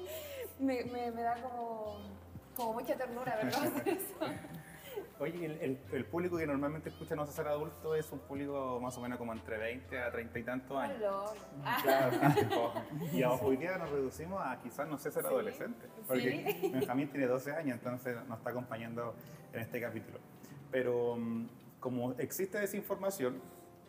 [0.59, 1.97] Me, me, me da como,
[2.55, 3.63] como mucha ternura, ¿verdad?
[3.63, 4.15] Hacer eso.
[5.21, 8.79] Oye, el, el- el público que normalmente escucha No sé ser adulto es un público
[8.81, 10.97] más o menos como entre 20 a 30 y tantos años.
[10.97, 11.33] Aló.
[11.83, 12.73] Claro.
[13.13, 15.85] y a- hoy día nos reducimos a quizás no sé ser adolescente.
[16.07, 16.69] Porque Sí.
[16.73, 19.13] Benjamín tiene 12 años, entonces nos está acompañando
[19.53, 20.17] en este capítulo.
[20.71, 21.45] Pero mm,
[21.79, 23.39] como existe desinformación,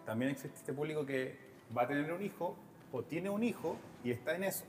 [0.05, 1.38] también existe este público que
[1.77, 2.57] va a tener un hijo
[2.92, 4.66] o tiene un hijo y está en eso.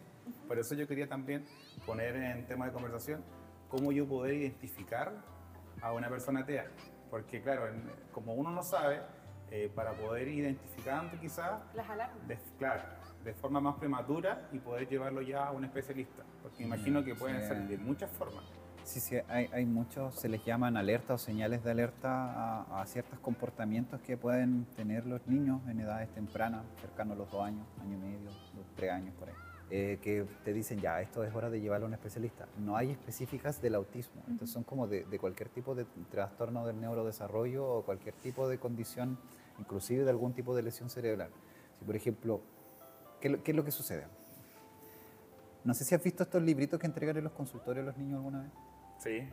[0.48, 1.44] Por eso yo quería también
[1.86, 3.22] poner en tema de conversación
[3.68, 5.12] cómo yo poder identificar
[5.84, 6.66] a una persona TEA.
[7.10, 9.02] Porque claro, en- como uno no sabe,
[9.52, 12.28] eh, para poder ir identificando quizás Las alarmas.
[12.28, 12.82] de, claro,
[13.24, 16.24] de forma más prematura y poder llevarlo ya a un especialista.
[16.42, 17.48] Porque imagino que pueden sí.
[17.50, 18.44] ser de muchas formas.
[18.84, 22.86] Sí, sí, hay, hay muchos, se les llaman alertas o señales de alerta a, a
[22.86, 27.66] ciertos comportamientos que pueden tener los niños en edades tempranas, cercanos a los dos años,
[27.82, 29.36] año y medio, dos, tres años por ahí,
[29.76, 32.46] eh, que te dicen ya, esto es hora de llevarlo a un especialista.
[32.60, 36.80] No hay específicas del autismo, entonces son como de, de cualquier tipo de trastorno del
[36.80, 39.18] neurodesarrollo o cualquier tipo de condición,
[39.58, 41.32] inclusive de algún tipo de lesión cerebral.
[41.80, 42.42] Si, por ejemplo,
[43.20, 44.06] ¿qué, es lo- qué es lo que sucede?
[45.64, 48.18] No sé si has visto estos libritos que entregan en los consultorios a los niños
[48.18, 48.52] alguna vez.
[49.00, 49.28] Sí.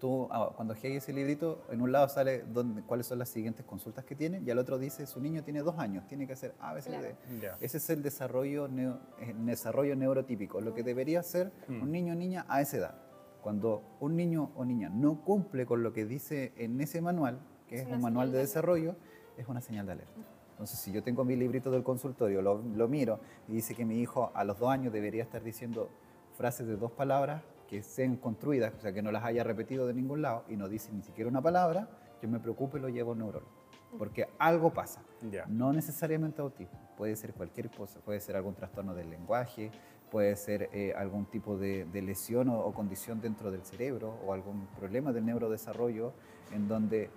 [0.00, 3.66] Tú, ah, cuando llegue ese librito, en un lado sale dónde- cuáles son las siguientes
[3.66, 6.54] consultas que tiene y al otro dice, su niño tiene dos años, tiene que hacer
[6.58, 6.96] A, B, C, D.
[6.98, 7.16] Claro.
[7.42, 7.56] Ya.
[7.60, 11.82] Ese es el desarrollo, neo- el desarrollo neurotípico, lo que debería ser Mm.
[11.82, 12.94] un niño o niña a esa edad.
[13.42, 17.76] Cuando un niño o niña no cumple con lo que dice en ese manual, que
[17.76, 18.96] Es un manual de desarrollo,
[19.36, 20.12] es una señal de alerta.
[20.52, 24.00] Entonces, si yo tengo mi librito del consultorio, lo, lo miro y dice que mi
[24.00, 25.88] hijo a los dos años debería estar diciendo
[26.36, 29.94] frases de dos palabras que sean construidas, o sea, que no las haya repetido de
[29.94, 31.88] ningún lado y no dice ni siquiera una palabra,
[32.20, 33.52] yo me preocupo y lo llevo a un neurólogo.
[33.96, 35.02] Porque algo pasa.
[35.48, 39.70] No necesariamente autismo, puede ser cualquier cosa, puede ser algún trastorno del lenguaje,
[40.10, 44.32] puede ser eh, algún tipo de, de lesión o, o condición dentro del cerebro o
[44.32, 46.12] algún problema del neurodesarrollo
[46.52, 47.08] en donde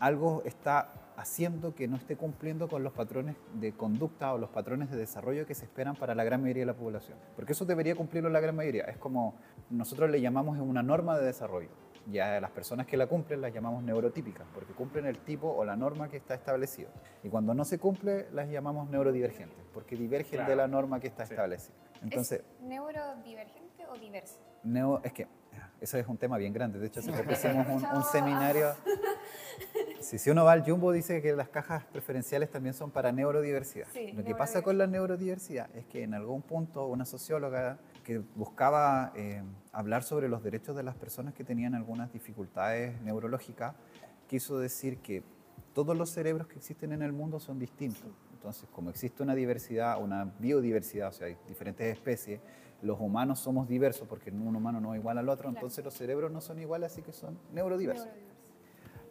[0.00, 4.90] algo está haciendo que no esté cumpliendo con los patrones de conducta o los patrones
[4.90, 7.18] de desarrollo que se esperan para la gran mayoría de la población.
[7.36, 8.84] Porque eso debería cumplirlo la gran mayoría.
[8.84, 9.34] Es como
[9.70, 11.68] nosotros le llamamos una norma de desarrollo.
[12.10, 15.64] Y a las personas que la cumplen las llamamos neurotípicas, porque cumplen el tipo o
[15.64, 16.88] la norma que está establecida.
[17.22, 20.50] Y cuando no se cumple, las llamamos neurodivergentes, porque divergen Claro.
[20.50, 21.34] de la norma que está Sí.
[21.34, 21.74] establecida.
[22.02, 24.40] Entonces, ¿Es neurodivergente o diverso?
[24.64, 25.28] neo, es que
[25.80, 26.80] eso es un tema bien grande.
[26.80, 28.74] De hecho, hace poco hicimos un, un seminario.
[30.00, 33.86] Si, si uno va al Jumbo, dice que las cajas preferenciales también son para neurodiversidad.
[33.92, 38.18] Sí, Lo que pasa con la neurodiversidad es que en algún punto una socióloga que
[38.34, 43.74] buscaba eh, hablar sobre los derechos de las personas que tenían algunas dificultades neurológicas,
[44.26, 45.22] quiso decir que
[45.72, 48.10] todos los cerebros que existen en el mundo son distintos.
[48.32, 52.40] Entonces, como existe una diversidad, una biodiversidad, o sea, hay diferentes especies,
[52.82, 55.58] los humanos somos diversos porque un humano no es igual al otro, Claro.
[55.58, 58.06] entonces los cerebros no son iguales, así que son neurodiversos.
[58.06, 58.31] Neurodiverso.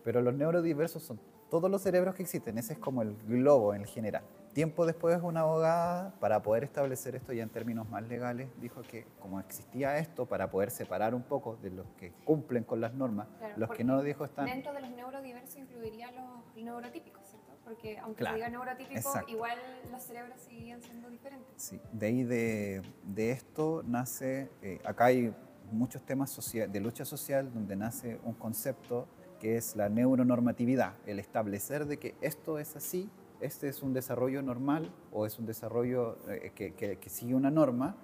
[0.04, 3.84] Pero los neurodiversos son todos los cerebros que existen, ese es como el globo en
[3.86, 4.24] general.
[4.54, 9.06] Tiempo después, una abogada, para poder establecer esto ya en términos más legales, dijo que
[9.20, 13.28] como existía esto, para poder separar un poco de los que cumplen con las normas,
[13.38, 14.46] Claro, los que no dijo están...
[14.46, 17.52] Dentro de los neurodiversos incluiría los neurotípicos, ¿cierto?
[17.64, 19.32] Porque aunque Claro, se diga neurotípico, exacto.
[19.32, 19.58] igual
[19.92, 21.48] los cerebros seguirían siendo diferentes.
[21.58, 25.34] Sí, de ahí de, de esto nace, eh, acá hay
[25.72, 29.08] muchos temas socia- de lucha social donde nace un concepto
[29.42, 34.44] que es la neuronormatividad, el establecer de que esto es así, este es un desarrollo
[34.44, 37.96] normal o es un desarrollo eh, que, sigue una norma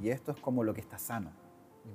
[0.00, 1.32] y esto es como lo que está sano.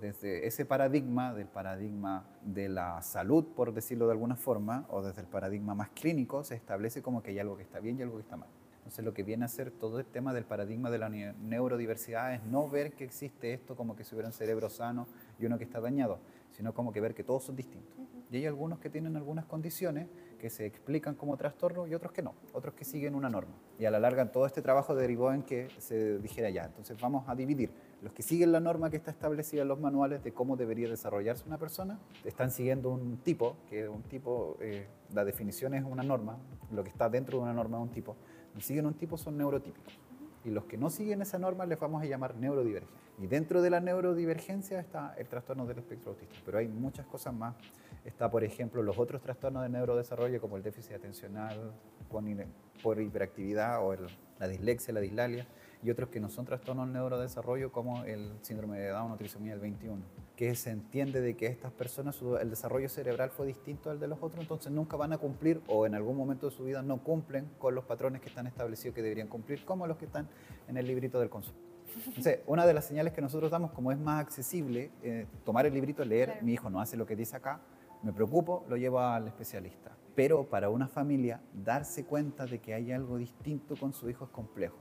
[0.01, 5.21] Desde ese paradigma, del paradigma de la salud, por decirlo de alguna forma, o desde
[5.21, 8.17] el paradigma más clínico, se establece como que hay algo que está bien y algo
[8.17, 8.49] que está mal.
[8.79, 12.33] Entonces lo que viene a ser todo el tema del paradigma de la ne- neurodiversidad
[12.33, 15.07] es no ver que existe esto como que si hubiera un cerebro sano
[15.39, 16.19] y uno que está dañado,
[16.59, 17.95] sino como que ver que todos son distintos.
[18.29, 22.21] Y hay algunos que tienen algunas condiciones que se explican como trastorno y otros que
[22.21, 23.53] no, otros que siguen una norma.
[23.79, 27.29] Y a la larga todo este trabajo derivó en que se dijera ya, entonces vamos
[27.29, 27.71] a dividir.
[28.01, 31.45] Los que siguen la norma que está establecida en los manuales de cómo debería desarrollarse
[31.47, 36.39] una persona, están siguiendo un tipo, que un tipo, eh, la definición es una norma,
[36.73, 38.17] lo que está dentro de una norma es un tipo.
[38.57, 39.97] Y siguen un tipo son neurotípicos.
[40.43, 43.08] Y los que no siguen esa norma les vamos a llamar neurodivergentes.
[43.21, 46.35] Y dentro de la neurodivergencia está el trastorno del espectro autista.
[46.45, 47.53] Pero hay muchas cosas más.
[48.05, 51.73] Está, por ejemplo, los otros trastornos de neurodesarrollo como el déficit atencional
[52.09, 52.25] con
[52.81, 53.93] por hiperactividad o
[54.39, 55.45] la dislexia, la dislalia.
[55.83, 59.51] Y otros que no son trastornos del neurodesarrollo como el síndrome de Down o trisomía
[59.51, 60.01] del 21.
[60.37, 64.19] Que se entiende de que estas personas, el desarrollo cerebral fue distinto al de los
[64.21, 67.49] otros, entonces nunca van a cumplir o en algún momento de su vida no cumplen
[67.59, 70.29] con los patrones que están establecidos que deberían cumplir, como los que están
[70.69, 71.68] en el librito del consumo.
[72.07, 75.73] Entonces, una de las señales que nosotros damos, como es más accesible, eh, tomar el
[75.73, 76.45] librito, leer, Claro.
[76.45, 77.59] mi hijo no hace lo que dice acá,
[78.03, 79.91] me preocupo, lo llevo al especialista.
[80.15, 84.31] Pero para una familia, darse cuenta de que hay algo distinto con su hijo es
[84.31, 84.77] complejo.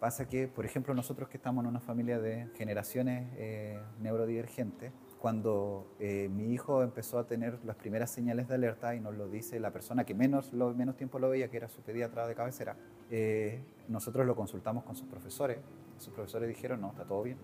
[0.00, 5.86] Pasa que, por ejemplo, nosotros que estamos en una familia de generaciones eh, neurodivergentes, cuando
[6.00, 9.60] eh, mi hijo empezó a tener las primeras señales de alerta y nos lo dice
[9.60, 12.76] la persona que menos, lo, menos tiempo lo veía, que era su pediatra de cabecera,
[13.08, 15.58] eh, nosotros lo consultamos con sus profesores.
[16.02, 17.38] Sus profesores dijeron, no, está todo bien.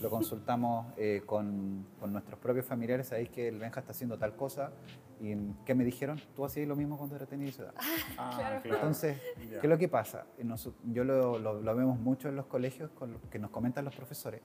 [0.00, 4.34] Lo consultamos eh, con, con nuestros propios familiares, sabéis que el Benja está haciendo tal
[4.34, 4.72] cosa.
[5.20, 5.36] ¿Y
[5.66, 6.18] qué me dijeron?
[6.34, 7.74] Tú hacías lo mismo cuando era tenías esa edad.
[8.18, 8.30] Ah,
[8.62, 8.76] Claro.
[8.76, 9.18] Entonces.
[9.36, 10.24] ¿qué es lo que pasa?
[10.38, 13.50] Eh, nos- yo lo, lo- lo vemos mucho en los colegios con lo que nos
[13.50, 14.40] comentan los profesores.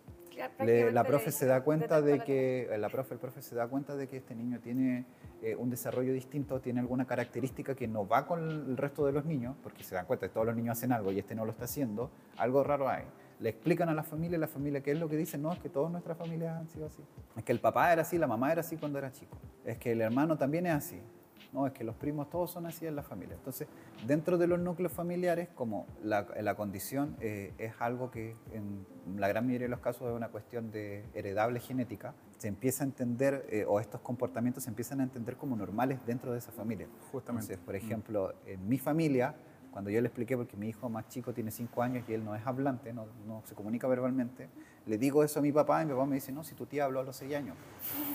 [0.60, 3.56] Le- la profe se da cuenta de la que eh, la profe, el profe se
[3.56, 5.06] da cuenta de que este niño tiene
[5.42, 9.24] eh, un desarrollo distinto, tiene alguna característica que no va con el resto de los
[9.26, 11.52] niños, porque se dan cuenta que todos los niños hacen algo y este no lo
[11.52, 13.06] está haciendo, algo raro hay.
[13.40, 15.70] Le explican a la familia, la familia qué es lo que dice, no, es que
[15.70, 17.04] todas nuestras familias han sido así.
[17.36, 19.38] Es que el papá era así, la mamá era así cuando era chico.
[19.66, 21.02] Es que el hermano también es así.
[21.56, 23.36] No, es que los primos todos son así en la familia.
[23.36, 23.70] Entonces,
[24.06, 28.86] dentro de los núcleos familiares, como la, la condición eh, es algo que en
[29.18, 32.88] la gran mayoría de los casos es una cuestión de heredable genética, se empieza a
[32.88, 36.88] entender, eh, o estos comportamientos se empiezan a entender como normales dentro de esa familia.
[37.14, 37.54] Justamente.
[37.54, 39.36] Entonces, por ejemplo, en mi familia,
[39.76, 42.34] cuando yo le expliqué, porque mi hijo más chico tiene 5 años y él no
[42.34, 44.48] es hablante, no, no se comunica verbalmente,
[44.86, 46.86] le digo eso a mi papá y mi papá me dice, no, si tu tía
[46.86, 47.58] habló a los 6 años.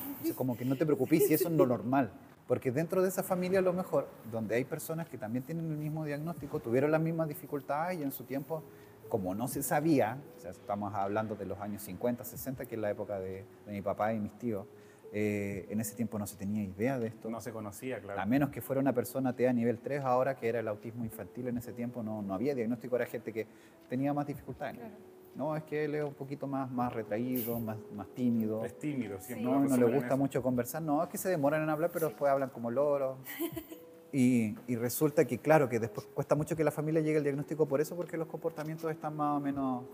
[0.09, 2.13] Entonces, como que no te preocupes si eso es lo normal.
[2.49, 5.77] Porque dentro de esa familia, a lo mejor, donde hay personas que también tienen el
[5.77, 8.63] mismo diagnóstico, tuvieron las mismas dificultades y en su tiempo,
[9.11, 12.81] como no se sabía, o sea, estamos hablando de los años 50, 60, que es
[12.81, 14.65] la época de, de mi papá y mis tíos,
[15.13, 17.31] eh, en ese tiempo no se tenía idea de esto.
[17.31, 18.21] No se conocía, claro.
[18.21, 21.49] A menos que fuera una persona TEA nivel 3 ahora, que era el autismo infantil
[21.49, 23.47] en ese tiempo, no, no había diagnóstico, era gente que
[23.89, 24.77] tenía más dificultades.
[24.77, 24.95] Claro.
[25.35, 28.65] No, es que él es un poquito más, más retraído, más, más tímido.
[28.65, 29.45] Es tímido, siempre.
[29.45, 30.17] No, no le gusta eso.
[30.17, 30.83] mucho conversar.
[30.83, 33.19] No, es que se demoran en hablar, pero después hablan como loros.
[34.13, 37.67] Y, y resulta que, claro, que después cuesta mucho que la familia llegue al diagnóstico
[37.67, 39.85] por eso, porque los comportamientos están más o menos...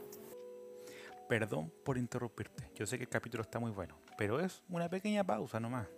[1.29, 2.71] Perdón por interrumpirte.
[2.75, 5.89] Yo sé que el capítulo está muy bueno, pero es una pequeña pausa nomás.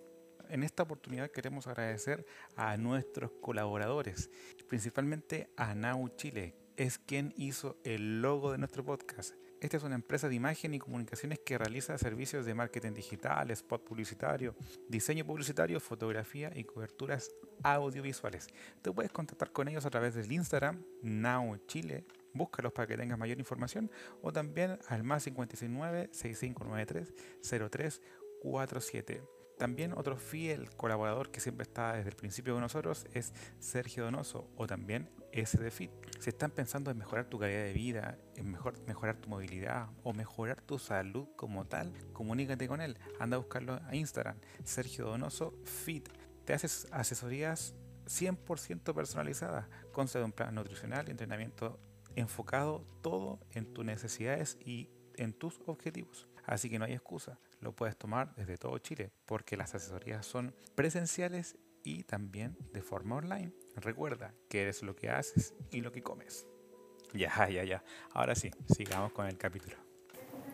[0.49, 2.25] En esta oportunidad queremos agradecer
[2.57, 4.31] a nuestros colaboradores,
[4.69, 9.35] principalmente a Now Chile, es quien hizo el logo de nuestro podcast.
[9.61, 13.85] Esta es una empresa de imagen y comunicaciones que realiza servicios de marketing digital, spot
[13.85, 14.55] publicitario,
[14.89, 17.33] diseño publicitario, fotografía y coberturas
[17.65, 18.47] audiovisuales.
[18.83, 22.05] Tú puedes contactar con ellos a través del Instagram Now Chile.
[22.33, 23.91] Búscalos para que tengas mayor información
[24.23, 27.13] o también al más 569 6593
[27.43, 29.23] 0347.
[29.59, 34.49] También otro fiel colaborador que siempre está desde el principio con nosotros es Sergio Donoso
[34.57, 35.91] o también SDFit.
[36.21, 40.13] Si están pensando en mejorar tu calidad de vida, en mejor, mejorar tu movilidad o
[40.13, 42.99] mejorar tu salud como tal, comunícate con él.
[43.19, 46.09] Anda a buscarlo a Instagram, Sergio Donoso Fit.
[46.45, 47.75] Te haces asesorías
[48.07, 49.67] 100% personalizadas.
[49.99, 51.81] De un plan nutricional y entrenamiento
[52.17, 56.29] enfocado todo en tus necesidades y en tus objetivos.
[56.47, 60.55] Así que no hay excusa, lo puedes tomar desde todo Chile, porque las asesorías son
[60.75, 63.53] presenciales y también de forma online.
[63.77, 66.47] Recuerda que eres lo que haces y lo que comes.
[67.13, 67.83] Ya, ya, ya.
[68.13, 69.77] Ahora sí, sigamos con el capítulo.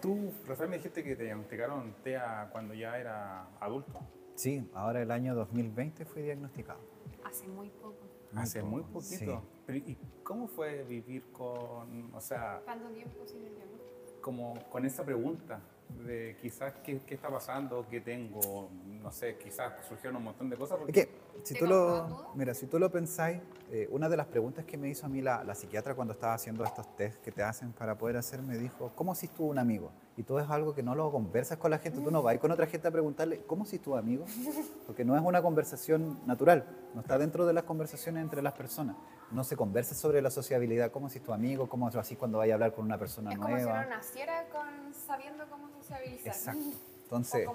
[0.01, 4.01] Tú, Rafael, me dijiste que te diagnosticaron TEA cuando ya era adulto.
[4.35, 6.81] Sí, ahora el año 2020 fui diagnosticado.
[7.24, 8.14] Hace muy poco.
[8.37, 9.03] Hace muy poquito.
[9.41, 9.49] sí.
[9.66, 14.20] Pero, ¿Y cómo fue vivir con, o sea, ¿Cuánto tiempo sin el diagnóstico?
[14.20, 15.61] como con esa pregunta
[16.07, 18.68] de quizás qué, qué está pasando, qué tengo,
[19.03, 20.78] no sé, quizás surgieron un montón de cosas.
[20.78, 22.30] Es Porque, que, si ¿Te tú lo, todo?
[22.35, 25.20] mira, si tú lo pensáis, eh, una de las preguntas que me hizo a mí
[25.22, 28.59] la, la psiquiatra cuando estaba haciendo estos test que te hacen para poder hacer, me
[28.59, 29.91] dijo, ¿cómo si tú un amigo?
[30.16, 32.51] Y tú es algo que no lo conversas con la gente, tú no vas con
[32.51, 34.24] otra gente a preguntarle, ¿cómo si tu amigo?
[34.87, 36.64] Porque no es una conversación natural,
[36.95, 38.97] no está dentro de las conversaciones entre las personas.
[39.35, 41.68] No se conversa sobre la sociabilidad, ¿cómo si tu amigo?
[41.68, 43.80] ¿Cómo así cuando vaya a hablar con una persona Es como si nueva?
[43.80, 46.28] uno naciera con, sabiendo cómo sociabilizar.
[46.28, 46.61] Exacto.
[47.03, 47.49] Entonces,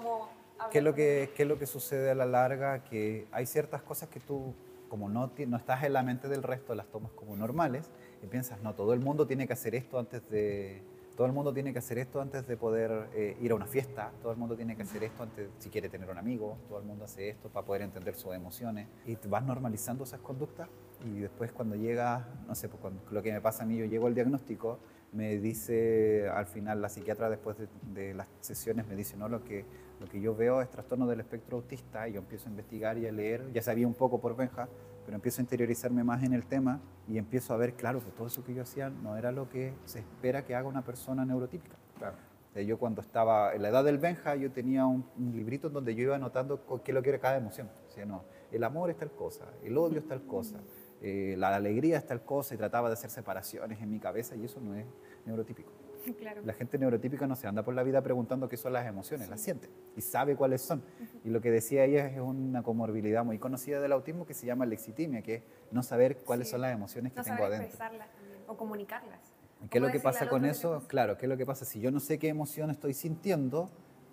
[0.70, 2.84] ¿Qué es, lo que, ¿Qué es lo que sucede a la larga?
[2.84, 4.54] Que hay ciertas cosas que tú,
[4.90, 7.90] como no, no estás en la mente del resto, las tomas como normales
[8.22, 10.82] y piensas, no, todo el mundo tiene que hacer esto antes de...
[11.20, 14.10] Todo el mundo tiene que hacer esto antes de poder eh, ir a una fiesta,
[14.22, 16.86] todo el mundo tiene que hacer esto antes si quiere tener un amigo, todo el
[16.86, 18.88] mundo hace esto para poder entender sus emociones.
[19.04, 20.70] Y vas normalizando esas conductas
[21.04, 24.06] y después cuando llega, no sé, pues lo que me pasa a mí, yo llego
[24.06, 24.78] al diagnóstico,
[25.12, 29.44] me dice al final la psiquiatra después de, de las sesiones me dice, no, lo
[29.44, 29.66] que,
[30.00, 33.06] lo que yo veo es trastorno del espectro autista y yo empiezo a investigar y
[33.06, 34.70] a leer, ya sabía un poco por Benja,
[35.10, 38.28] pero empiezo a interiorizarme más en el tema y empiezo a ver, claro, que todo
[38.28, 41.74] eso que yo hacía no era lo que se espera que haga una persona neurotípica.
[41.98, 42.14] claro,
[42.54, 45.72] Eh, Yo cuando estaba en la edad del Benja, yo tenía un, un librito en
[45.72, 47.68] donde yo iba anotando qué es lo que era cada emoción.
[47.88, 50.60] Decía, no, el amor es tal cosa, el odio es tal cosa,
[51.02, 54.44] eh, la alegría es tal cosa, y trataba de hacer separaciones en mi cabeza y
[54.44, 54.86] eso no es
[55.26, 55.72] neurotípico.
[56.18, 56.42] Claro.
[56.44, 59.40] La gente neurotípica no se anda por la vida preguntando qué son las emociones, las
[59.40, 60.82] siente y sabe cuáles son.
[61.24, 64.66] Y lo que decía ella es una comorbilidad muy conocida del autismo que se llama
[64.66, 66.52] lexitimia, que es no saber cuáles Sí.
[66.52, 67.68] son las emociones que No tengo saber adentro.
[67.68, 68.08] expresarlas
[68.46, 69.20] o comunicarlas.
[69.64, 70.82] ¿Y ¿Qué es lo que pasa con que eso?
[70.88, 71.64] Claro, ¿qué es lo que pasa?
[71.64, 73.70] Si yo no sé qué emoción estoy sintiendo,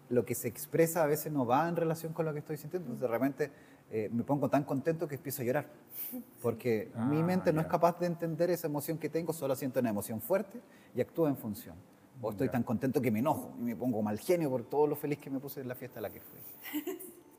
[0.10, 2.88] lo que se expresa a veces no va en relación con lo que estoy sintiendo.
[2.92, 3.52] Entonces de repente
[3.92, 5.68] eh, me pongo tan contento que empiezo a llorar.
[6.42, 9.80] Porque mi Ah, mente no es capaz de entender esa emoción que tengo, solo siento
[9.80, 10.60] una emoción fuerte
[10.96, 11.76] y actúo en función.
[12.22, 14.96] O estoy tan contento que me enojo y me pongo mal genio por todo lo
[14.96, 16.40] feliz que me puse en la fiesta a la que fui.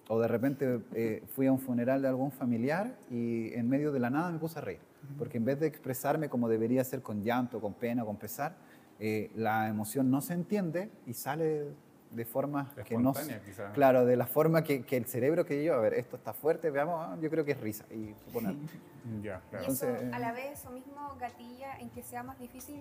[0.08, 4.00] O de repente eh, fui a un funeral de algún familiar y en medio de
[4.00, 4.80] la nada me puse a reír.
[5.18, 8.56] Porque en vez de expresarme como debería ser con llanto, con pena, con pesar,
[9.00, 11.66] eh, la emoción no se entiende y sale
[12.10, 13.10] de formas que no...
[13.10, 13.72] Espontánea, quizá.
[13.72, 16.70] Claro, de la forma que, que el cerebro que yo, a ver, esto está fuerte,
[16.70, 17.84] veamos, ah, yo creo que es risa.
[17.90, 18.54] Y suponer.
[19.22, 19.66] ya, Y claro.
[19.66, 22.80] eso, Entonces, a la vez, eso mismo gatilla en que sea más difícil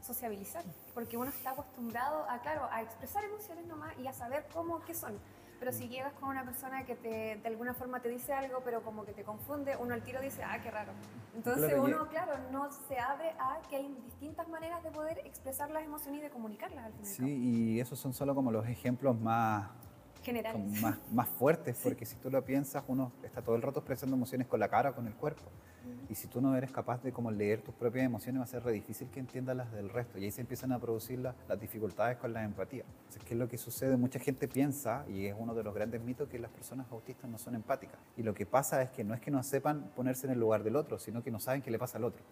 [0.00, 0.64] sociabilizar,
[0.94, 4.94] porque uno está acostumbrado a, claro, a expresar emociones nomás y a saber cómo, qué
[4.94, 5.14] son.
[5.58, 8.82] Pero si llegas con una persona que te, de alguna forma te dice algo, pero
[8.82, 10.92] como que te confunde, uno al tiro dice, ah, qué raro.
[11.34, 15.70] Entonces Claro, uno, claro, no se abre a que hay distintas maneras de poder expresar
[15.70, 17.06] las emociones y de comunicarlas al final.
[17.06, 19.68] Sí, y esos son solo como los ejemplos más,
[20.22, 20.80] Generales.
[20.80, 24.46] más, más fuertes, porque si tú lo piensas, uno está todo el rato expresando emociones
[24.46, 25.42] con la cara con el cuerpo.
[26.10, 28.62] Y si tú no eres capaz de como leer tus propias emociones, va a ser
[28.64, 30.18] re difícil que entiendas las del resto.
[30.18, 32.84] Y ahí se empiezan a producir la- las dificultades con la empatía.
[33.00, 33.96] Entonces, ¿qué es lo que sucede?
[33.96, 37.36] Mucha gente piensa, y es uno de los grandes mitos, que las personas autistas no
[37.38, 37.98] son empáticas.
[38.16, 40.62] Y lo que pasa es que no es que no sepan ponerse en el lugar
[40.62, 42.22] del otro, sino que no saben qué le pasa al otro.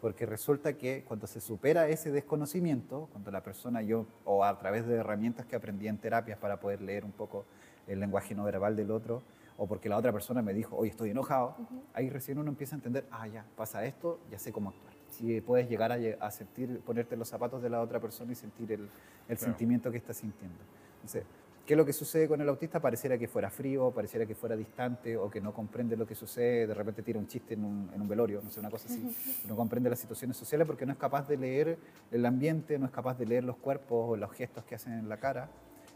[0.00, 4.86] Porque resulta que cuando se supera ese desconocimiento, cuando la persona, yo, o a través
[4.86, 7.44] de herramientas que aprendí en terapias para poder leer un poco
[7.86, 9.22] el lenguaje no verbal del otro,
[9.62, 11.54] o porque la otra persona me dijo, hoy estoy enojado,
[11.92, 14.94] ahí recién uno empieza a entender, ah, ya, pasa esto, ya sé cómo actuar.
[15.10, 18.80] Si puedes llegar a, sentir, ponerte los zapatos de la otra persona y sentir el,
[18.80, 18.88] el
[19.26, 19.38] Claro.
[19.38, 20.58] sentimiento que está sintiendo.
[20.94, 21.24] Entonces,
[21.66, 22.80] ¿Qué es lo que sucede con el autista?
[22.80, 26.66] Pareciera que fuera frío, pareciera que fuera distante o que no comprende lo que sucede,
[26.66, 29.14] de repente tira un chiste en un, en un velorio, no sé, una cosa así.
[29.46, 31.78] No comprende las situaciones sociales porque no es capaz de leer
[32.10, 35.08] el ambiente, no es capaz de leer los cuerpos o los gestos que hacen en
[35.08, 35.48] la cara.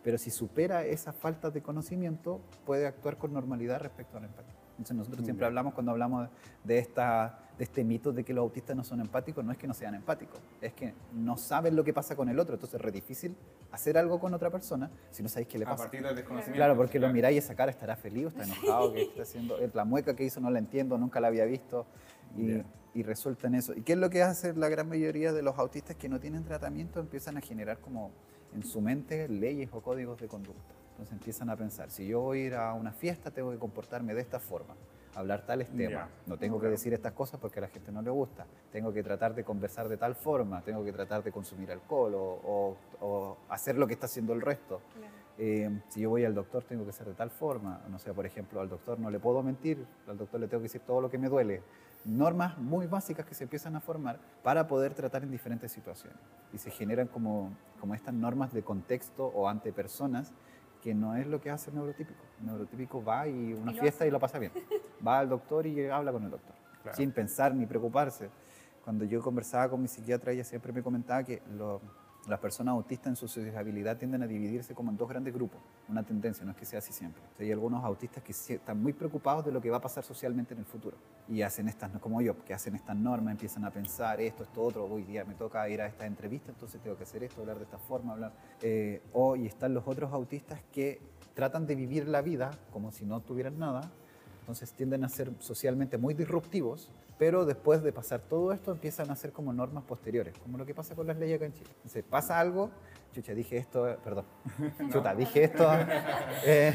[0.04, 4.54] Pero si supera esas faltas de conocimiento, puede actuar con normalidad respecto a la empatía.
[4.72, 6.28] Entonces nosotros siempre hablamos cuando hablamos
[6.64, 9.68] de, esta, de este mito de que los autistas no son empáticos, no es que
[9.68, 12.54] no sean empáticos, es que no saben lo que pasa con el otro.
[12.54, 13.36] Entonces es re difícil
[13.70, 15.84] hacer algo con otra persona si no sabéis qué le A pasa.
[15.84, 16.56] partir del desconocimiento.
[16.56, 19.56] Claro, porque lo miráis y esa cara estará feliz, o está enojado, que está haciendo,
[19.72, 21.86] la mueca que hizo no la entiendo, nunca la había visto
[22.36, 22.62] y,
[22.98, 23.74] y resulta en eso.
[23.74, 26.42] ¿Y qué es lo que hace la gran mayoría de los autistas que no tienen
[26.42, 26.98] tratamiento?
[26.98, 28.10] Empiezan a generar como
[28.54, 30.74] en su mente leyes o códigos de conducta.
[30.92, 34.14] Entonces empiezan a pensar, si yo voy a ir a una fiesta, tengo que comportarme
[34.14, 34.74] de esta forma,
[35.16, 38.10] hablar tales temas, no tengo que decir estas cosas porque a la gente no le
[38.10, 42.14] gusta, tengo que tratar de conversar de tal forma, tengo que tratar de consumir alcohol
[42.14, 44.80] o, o- o hacer lo que está haciendo el resto.
[45.36, 48.24] Eh, si yo voy al doctor tengo que ser de tal forma, no sé, por
[48.24, 51.10] ejemplo, al doctor no le puedo mentir, al doctor le tengo que decir todo lo
[51.10, 51.62] que me duele.
[52.04, 56.18] Normas muy básicas que se empiezan a formar para poder tratar en diferentes situaciones.
[56.52, 60.32] Y se generan como, como estas normas de contexto o ante personas
[60.82, 62.20] que no es lo que hace el neurotípico.
[62.40, 64.08] El neurotípico va y una Y fiesta hace.
[64.08, 64.52] y lo pasa bien.
[65.04, 66.96] Va al doctor y habla con el doctor, Claro.
[66.96, 68.28] sin pensar ni preocuparse.
[68.84, 71.80] Cuando yo conversaba con mi psiquiatra, ella siempre me comentaba que lo-
[72.28, 76.02] las personas autistas en su sociabilidad tienden a dividirse como en dos grandes grupos, una
[76.02, 77.22] tendencia, no es que sea así siempre.
[77.38, 80.60] Hay algunos autistas que están muy preocupados de lo que va a pasar socialmente en
[80.60, 80.96] el futuro
[81.28, 84.84] y hacen estas, como yo, que hacen estas normas, empiezan a pensar esto, esto, otro,
[84.86, 87.64] hoy día me toca ir a esta entrevista, entonces tengo que hacer esto, hablar de
[87.64, 88.32] esta forma, hablar...
[88.62, 91.00] Eh, o, y están los otros autistas que
[91.34, 93.90] tratan de vivir la vida como si no tuvieran nada,
[94.40, 99.16] entonces tienden a ser socialmente muy disruptivos, pero después de pasar todo esto empiezan a
[99.16, 101.70] ser como normas posteriores, como lo que pasa con las leyes acá en Chile.
[101.76, 102.70] Entonces pasa algo,
[103.12, 104.24] chucha, dije esto, perdón,
[104.92, 105.68] chuta, dije esto,
[106.44, 106.74] eh,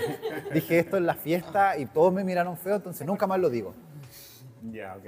[0.53, 3.73] dije esto en la fiesta y todos me miraron feo, entonces nunca más lo digo.
[4.71, 5.05] Ya, ok.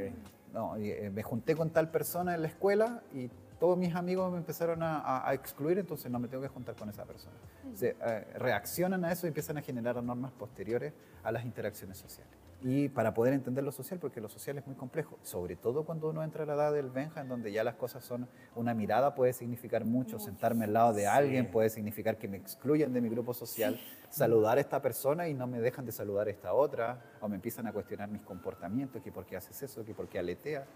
[0.54, 4.32] No, y, eh, me junté con tal persona en la escuela y todos mis amigos
[4.32, 7.36] me empezaron a, a- a excluir, entonces no me tengo que juntar con esa persona.
[7.76, 10.92] Se, eh, reaccionan a eso y empiezan a generar normas posteriores
[11.24, 12.34] a las interacciones sociales.
[12.64, 16.10] Y para poder entender lo social, porque lo social es muy complejo, sobre todo cuando
[16.10, 19.16] uno entra a la edad del Benja, en donde ya las cosas son, una mirada
[19.16, 23.10] puede significar mucho, sentarme al lado de alguien puede significar que me excluyen de mi
[23.10, 27.02] grupo social, saludar a esta persona y no me dejan de saludar a esta otra,
[27.20, 30.20] o me empiezan a cuestionar mis comportamientos, que por qué haces eso, que por qué
[30.20, 30.68] aleteas.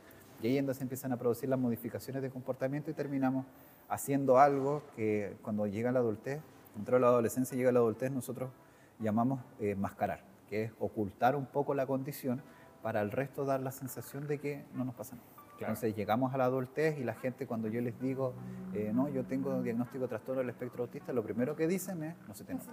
[0.42, 3.46] Y ahí entonces empiezan a producir las modificaciones de comportamiento y terminamos
[3.90, 6.42] haciendo algo que cuando llega la adultez,
[6.76, 8.50] entró la adolescencia y llega la adultez, nosotros
[9.00, 12.42] llamamos eh, mascarar, que es ocultar un poco la condición
[12.82, 15.28] para el resto dar la sensación de que no nos pasa nada.
[15.60, 18.34] Entonces llegamos a la adultez y la gente cuando yo les digo,
[18.74, 22.16] eh, no, yo tengo diagnóstico de trastorno del espectro autista, lo primero que dicen es,
[22.28, 22.72] no se te nota.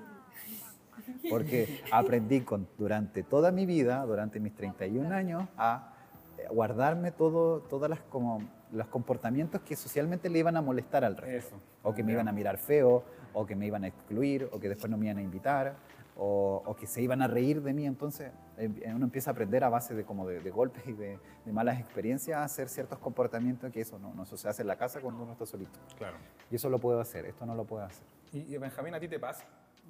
[1.31, 5.95] Porque aprendí con, durante toda mi vida, durante mis 31 años, a
[6.39, 8.43] eh, guardarme todo, todas las como
[8.73, 11.57] los comportamientos que socialmente le iban a molestar al resto.
[11.57, 11.61] Eso.
[11.83, 14.69] O que me iban a mirar feo, o que me iban a excluir, o que
[14.69, 15.77] después no me iban a invitar,
[16.17, 17.87] o, o que se iban a reír de mí.
[17.87, 21.19] Entonces eh, uno empieza a aprender a base de, como de, de golpes y de,
[21.45, 24.69] de malas experiencias a hacer ciertos comportamientos que eso no, no eso se hace en
[24.69, 25.79] la casa cuando uno está solito.
[25.97, 26.17] Claro.
[26.51, 28.05] Y eso lo puedo hacer, esto no lo puedo hacer.
[28.33, 29.45] Y, y Benjamín, ¿a ti te pasa?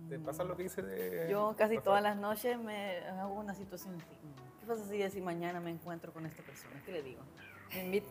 [0.09, 1.29] ¿Te pasa lo que dice de.?
[1.31, 4.16] Yo casi todas las noches me hago una situación así.
[4.61, 6.81] ¿Qué pasa si, si mañana me encuentro con esta persona?
[6.85, 7.20] ¿Qué le digo?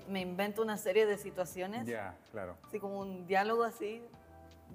[0.07, 2.57] Me, invento una serie de situaciones, Ya, claro.
[2.67, 4.01] así como un diálogo así,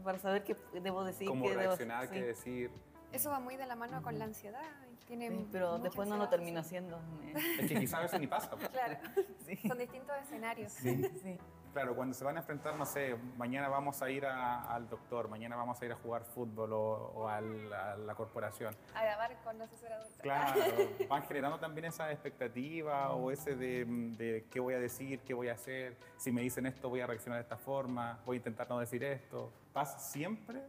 [0.05, 1.29] para saber qué debo decir.
[1.29, 2.13] Cómo qué debo- reaccionar, sí.
[2.15, 2.71] qué decir.
[3.17, 4.63] Eso va muy de la mano con la ansiedad.
[5.07, 6.57] Tiene Sí, pero después no lo sí.
[6.57, 6.99] haciendo.
[7.61, 8.51] Es que quizás a veces ni pasa.
[8.51, 8.69] pues.
[8.69, 8.97] Claro,
[9.47, 9.57] sí.
[9.69, 10.73] son distintos escenarios.
[10.73, 11.39] sí.
[11.73, 15.29] Claro, cuando se van a enfrentar, no sé, mañana vamos a ir a- al doctor,
[15.29, 16.79] mañana vamos a ir a jugar fútbol o,
[17.15, 18.75] o al- a la corporación.
[18.95, 20.23] A grabar con no sé ser adulta.
[20.23, 20.61] Claro,
[21.09, 25.49] van generando también esa expectativa o ese de, de qué voy a decir, qué voy
[25.49, 28.69] a hacer, si me dicen esto voy a reaccionar de esta forma, voy a intentar
[28.71, 29.53] no decir esto.
[29.75, 30.63] ¿Pasa siempre?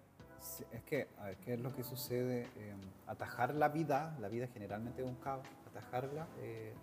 [0.47, 2.43] Sí, Es que, a ver, ¿qué es lo que sucede?
[2.55, 2.73] Eh,
[3.05, 6.73] atajar la vida, la vida generalmente es un caos, atajarla, eh,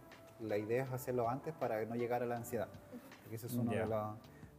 [0.40, 2.68] la idea es hacerlo antes para no llegar a la ansiedad.
[3.22, 3.80] Porque eso es uno Ya.
[3.80, 4.16] de, la-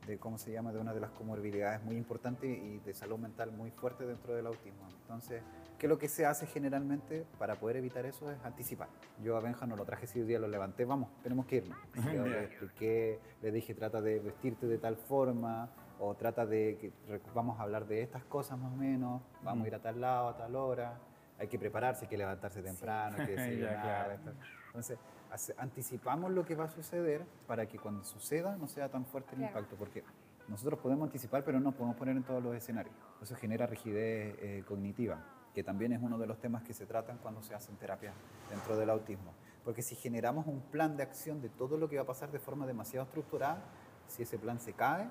[0.07, 0.71] de, ¿cómo se llama?
[0.71, 4.47] De una de las comorbilidades muy importantes y de salud mental muy fuerte dentro del
[4.47, 4.87] autismo.
[5.01, 5.41] Entonces,
[5.79, 8.31] ¿qué es lo que se hace generalmente para poder evitar eso?
[8.31, 8.87] Es anticipar.
[9.23, 11.77] Yo a Benja no lo traje ese día, lo levanté, vamos, tenemos que irnos.
[12.33, 16.91] Le expliqué, le dije, trata de vestirte de tal forma, o trata de que
[17.33, 20.29] vamos a hablar de estas cosas más o menos, vamos a ir a tal lado,
[20.29, 20.97] a tal hora,
[21.39, 23.81] hay que prepararse, hay que levantarse temprano, hay que Ya, desayunar.
[23.81, 24.37] claro.
[24.67, 24.99] Entonces,
[25.31, 29.31] hace- anticipamos lo que va a suceder para que cuando suceda no sea tan fuerte
[29.31, 29.51] el Claro.
[29.57, 30.03] impacto, porque
[30.47, 32.93] nosotros podemos anticipar, pero no podemos poner en todos los escenarios.
[33.21, 35.17] Eso genera rigidez eh, cognitiva,
[35.53, 38.13] que también es uno de los temas que se tratan cuando se hacen terapias
[38.49, 39.33] dentro del autismo.
[39.63, 42.37] Porque si generamos un plan de acción de todo lo que va a pasar de
[42.39, 43.63] forma demasiado estructurada,
[44.07, 45.09] si ese plan se cae,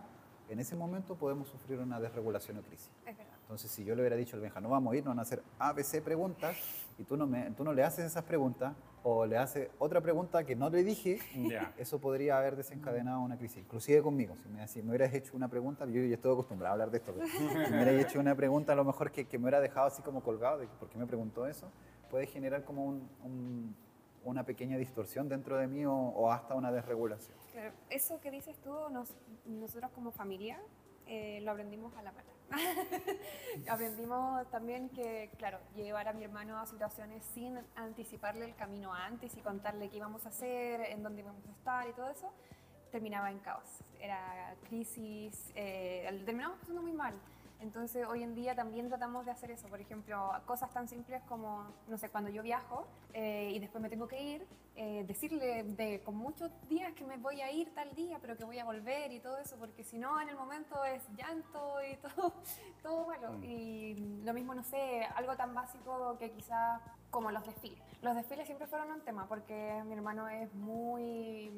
[0.48, 2.90] en ese momento podemos sufrir una desregulación o crisis.
[3.06, 3.32] Es verdad.
[3.42, 5.22] Entonces, si yo le hubiera dicho al Benja, no vamos a ir, nos van a
[5.22, 6.56] hacer ABC preguntas,
[6.98, 10.44] y tú no, me, tú no le haces esas preguntas, o le haces otra pregunta
[10.44, 11.18] que no le dije,
[11.76, 14.34] eso podría haber desencadenado una crisis, inclusive conmigo.
[14.36, 16.98] Si me, si me hubieras hecho una pregunta, yo ya estoy acostumbrado a hablar de
[16.98, 17.38] esto, pero si
[17.70, 20.22] me hubieras hecho una pregunta a lo mejor que, que me hubiera dejado así como
[20.22, 21.70] colgado, de por qué me preguntó eso,
[22.10, 23.76] puede generar como un- un-
[24.24, 27.36] una pequeña distorsión dentro de mí o, o hasta una desregulación.
[27.90, 30.60] Eso que dices tú, nos- nosotros como familia
[31.06, 32.30] eh, lo aprendimos a la mala.
[33.68, 39.36] aprendimos también que, claro, llevar a mi hermano a situaciones sin anticiparle el camino antes
[39.36, 42.32] y contarle qué íbamos a hacer, en dónde íbamos a estar y todo eso,
[42.90, 43.68] terminaba en caos.
[44.00, 47.14] Era crisis, eh, terminamos pasando muy mal.
[47.64, 49.68] Entonces, hoy en día también tratamos de hacer eso.
[49.68, 53.88] Por ejemplo, cosas tan simples como, no sé, cuando yo viajo eh, y después me
[53.88, 54.46] tengo que ir,
[54.76, 58.44] eh, decirle de, con muchos días que me voy a ir tal día, pero que
[58.44, 61.96] voy a volver y todo eso, porque si no, en el momento es llanto y
[62.14, 62.34] todo,
[62.82, 63.42] todo malo.
[63.42, 67.78] Y lo mismo, no sé, algo tan básico que quizás como los desfiles.
[68.02, 71.50] Los desfiles siempre fueron un tema, porque mi hermano es muy...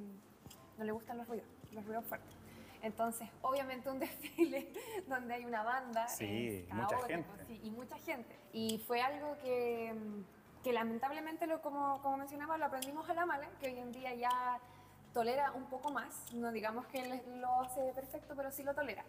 [0.78, 2.45] no le gustan los ruidos, los ruidos fuertes.
[2.82, 4.70] Entonces, obviamente un desfile
[5.06, 6.06] donde hay una banda.
[6.08, 7.28] Sí, mucha gente.
[7.46, 8.36] sí, y mucha gente.
[8.52, 13.26] Y fue algo que, mm, que lamentablemente, lo, como, como mencionaba, lo aprendimos a la
[13.26, 14.58] mala, que hoy en día ya
[15.12, 16.32] tolera un poco más.
[16.34, 19.04] No digamos que lo hace perfecto, pero sí lo tolera.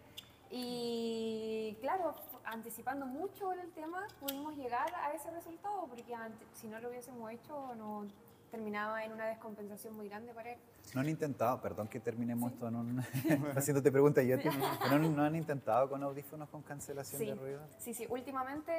[0.50, 2.14] Y claro,
[2.44, 7.30] anticipando mucho el tema, pudimos llegar a ese resultado, porque ante- si no lo hubiésemos
[7.32, 8.06] hecho, no
[8.50, 10.58] terminaba en una descompensación muy grande para él.
[10.94, 13.00] No han intentado, perdón que terminemos esto en un,
[13.56, 14.36] haciéndote preguntas yo,
[14.82, 17.60] pero no, no han intentado con audífonos con cancelación Sí, de ruido.
[17.78, 18.06] sí, sí.
[18.08, 18.72] Últimamente,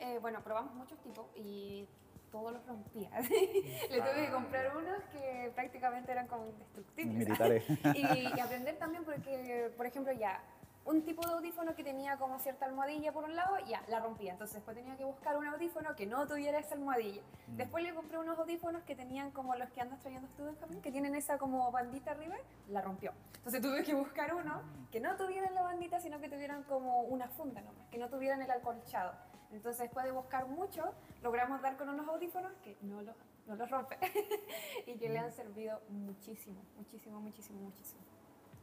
[0.00, 1.86] eh, bueno, probamos muchos tipos y
[2.30, 3.10] todos los rompía.
[3.20, 7.14] Le tuve que comprar unos que prácticamente eran como indestructibles.
[7.16, 7.64] Militares.
[7.94, 10.40] y, y aprender también porque, por ejemplo, ya
[10.86, 14.32] un tipo de audífono que tenía como cierta almohadilla por un lado, ya, la rompía.
[14.32, 17.22] Entonces después tenía que buscar un audífono que no tuviera esa almohadilla.
[17.48, 17.56] Mm.
[17.56, 20.92] Después le compré unos audífonos que tenían como los que andas trayendo tú, Benjamín, que
[20.92, 22.36] tienen esa como bandita arriba,
[22.68, 23.12] la rompió.
[23.36, 27.28] Entonces tuve que buscar uno que no tuvieran la bandita, sino que tuvieran como una
[27.28, 29.12] funda nomás, que no tuvieran el acolchado.
[29.52, 33.14] Entonces después de buscar mucho, logramos dar con unos audífonos que no los
[33.46, 33.98] no los rompen
[34.86, 38.00] y que le han servido muchísimo, muchísimo, muchísimo, muchísimo.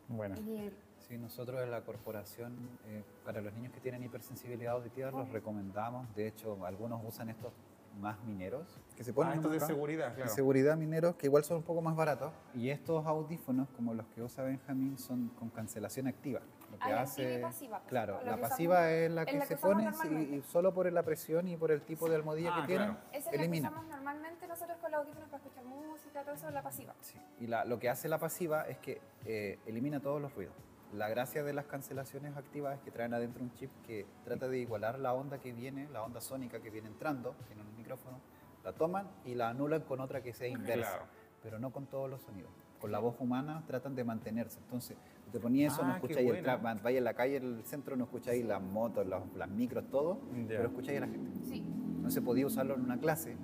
[0.09, 0.35] Bueno.
[0.41, 0.77] Y el-
[1.07, 2.53] Sí, nosotros en la corporación,
[2.85, 6.13] eh, para los niños que tienen hipersensibilidad auditiva, los recomendamos.
[6.15, 7.51] De hecho, algunos usan estos
[7.99, 10.31] más mineros, que se ponen Ah, estos de seguridad, de claro.
[10.31, 12.31] seguridad mineros, que igual son un poco más baratos.
[12.55, 16.39] Y estos audífonos, como los que usa Benjamín, son con cancelación activa.
[16.71, 17.81] Lo que Hay hace, y pasiva.
[17.87, 19.89] Claro, Lo la pasiva usamos- es la que la se que pone
[20.37, 23.01] y solo por la presión y por el tipo de almohadilla Ah, que tienen, claro.
[23.09, 23.69] Esa es la que elimina.
[23.69, 26.95] usamos normalmente nosotros con los audífonos para escuchar música, todo eso es la pasiva.
[27.01, 30.55] Sí, Y la- lo que hace la pasiva es que eh, elimina todos los ruidos.
[30.93, 34.59] La gracia de las cancelaciones activas es que traen adentro un chip que trata de
[34.59, 38.19] igualar la onda que viene, la onda sónica que viene entrando, tiene un micrófono,
[38.63, 41.05] la toman y la anulan con otra que sea inversa, Claro.
[41.41, 42.51] pero no con todos los sonidos.
[42.79, 44.59] Con la voz humana tratan de mantenerse.
[44.59, 44.95] Entonces,
[45.31, 47.95] te ponías eso, Ah, no escucháis el trap, vaya en la calle, en el centro,
[47.95, 50.47] no escucháis las motos, las, las micros, todo, Ya.
[50.57, 51.31] pero escucháis a la gente.
[51.47, 51.63] Sí.
[52.01, 53.35] No se podía usarlo en una clase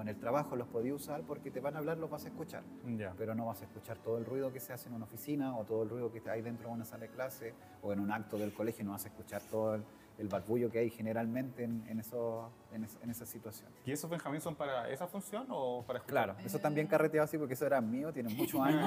[0.00, 2.28] o en el trabajo, los podía usar porque te van a hablar, los vas a
[2.28, 2.62] escuchar
[2.96, 3.12] Ya.
[3.18, 5.64] pero no vas a escuchar todo el ruido que se hace en una oficina o
[5.64, 8.38] todo el ruido que hay dentro de una sala de clase o en un acto
[8.38, 9.84] del colegio, no vas a escuchar todo el,
[10.18, 13.68] el barbullo que hay generalmente en, en, eso, en, es- en esa situación.
[13.84, 16.24] ¿Y esos Benjamín son para esa función o para escuchar?
[16.34, 18.80] Claro, eso también carreteado así porque eso era mío, tiene muchos años.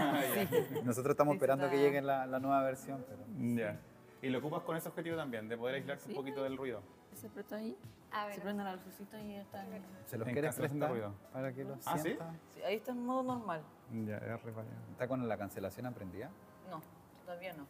[0.83, 3.19] Nosotros estamos Sí, esperando que llegue la, la nueva versión, pero
[3.55, 3.79] Ya.
[4.21, 6.81] ¿Y lo ocupas con ese objetivo también, de poder aislarte un poquito del ruido?
[7.13, 7.75] Se aprieta ahí,
[8.13, 8.35] A ver.
[8.35, 11.13] se prende la lucecita y está en- se los En quieres prestar ruido.
[11.31, 12.03] para que los ¿Ah, sí?
[12.03, 12.31] sienta.
[12.53, 13.61] sí, ahí está en modo normal.
[14.05, 14.53] Ya, es re.
[14.91, 16.29] ¿Está con la cancelación aprendida?
[16.69, 16.81] No,
[17.25, 17.65] todavía no.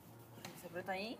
[0.61, 1.17] Se aprieta ahí,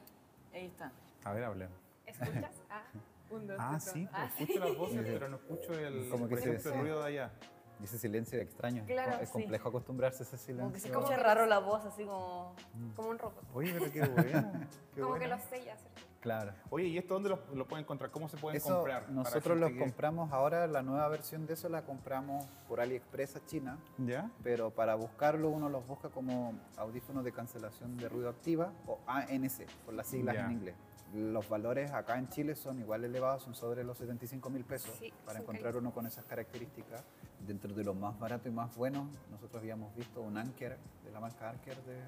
[0.54, 0.92] ahí está.
[1.24, 1.78] A ver, hablemos.
[2.06, 2.52] ¿Escuchas?
[2.70, 2.84] Ah,
[3.30, 6.40] un, dos, Ah, sí, pues escucho las voces, pero no escucho el, Como que por
[6.44, 6.82] se- ejemplo, el sí.
[6.82, 7.32] ruido de allá.
[7.80, 8.84] Y ese silencio extraño.
[8.86, 9.34] Claro, es sí.
[9.34, 11.00] complejo acostumbrarse a ese Como que se silencio.
[11.10, 12.56] escucha raro la voz, así como...
[12.96, 13.44] Como un robot.
[13.54, 14.52] Oye, pero qué buena.
[14.96, 15.36] qué Como que buena.
[15.38, 15.80] los sellas.
[16.24, 16.54] Claro.
[16.70, 18.10] Oye, ¿y esto dónde lo, lo pueden encontrar?
[18.10, 19.10] ¿Cómo se pueden Eso comprar?
[19.12, 23.46] nosotros los que- compramos ahora, la nueva versión de eso la compramos por AliExpress a
[23.46, 24.32] China, ¿Ya?
[24.42, 29.66] pero para buscarlo uno los busca como audífonos de cancelación de ruido activa o ANC,
[29.84, 30.46] por las siglas Ya.
[30.46, 30.76] en inglés.
[31.14, 35.14] Los valores acá en Chile son igual elevados, son sobre los 75 mil pesos Sí,
[35.26, 37.04] para encontrar uno con esas características.
[37.46, 41.20] Dentro de los más baratos y más buenos, nosotros habíamos visto un Anker, de la
[41.20, 42.02] marca Anker de,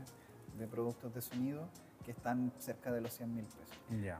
[0.57, 1.68] de productos de sonido,
[2.06, 3.78] que están cerca de los 100 mil pesos.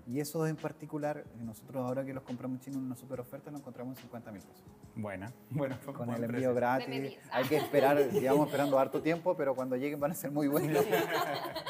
[0.07, 3.51] Y esos en particular, nosotros ahora que los compramos en China en una super oferta,
[3.51, 4.65] los encontramos en 50 mil pesos.
[4.97, 5.31] Buena.
[5.49, 6.53] Bueno, Con buen el envío precio.
[6.55, 7.17] gratis.
[7.31, 10.85] Hay que esperar, llevamos esperando harto tiempo, pero cuando lleguen van a ser muy buenos.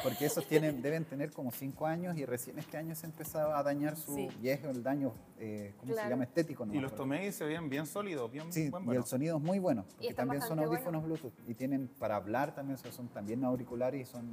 [0.03, 3.63] Porque esos tienen, deben tener como 5 años y recién este año se empezaba a
[3.63, 4.30] dañar su Sí.
[4.43, 6.09] y es el daño, eh, ¿cómo se Claro.
[6.11, 6.23] llama?
[6.26, 6.63] Estético.
[6.65, 9.01] Y nomás, los tomé y se veían bien sólidos, bien Sí, buen y bueno.
[9.01, 12.76] el sonido es muy bueno, porque también son audífonos Bluetooth y tienen para hablar también,
[12.76, 14.30] o sea, son también auriculares y son,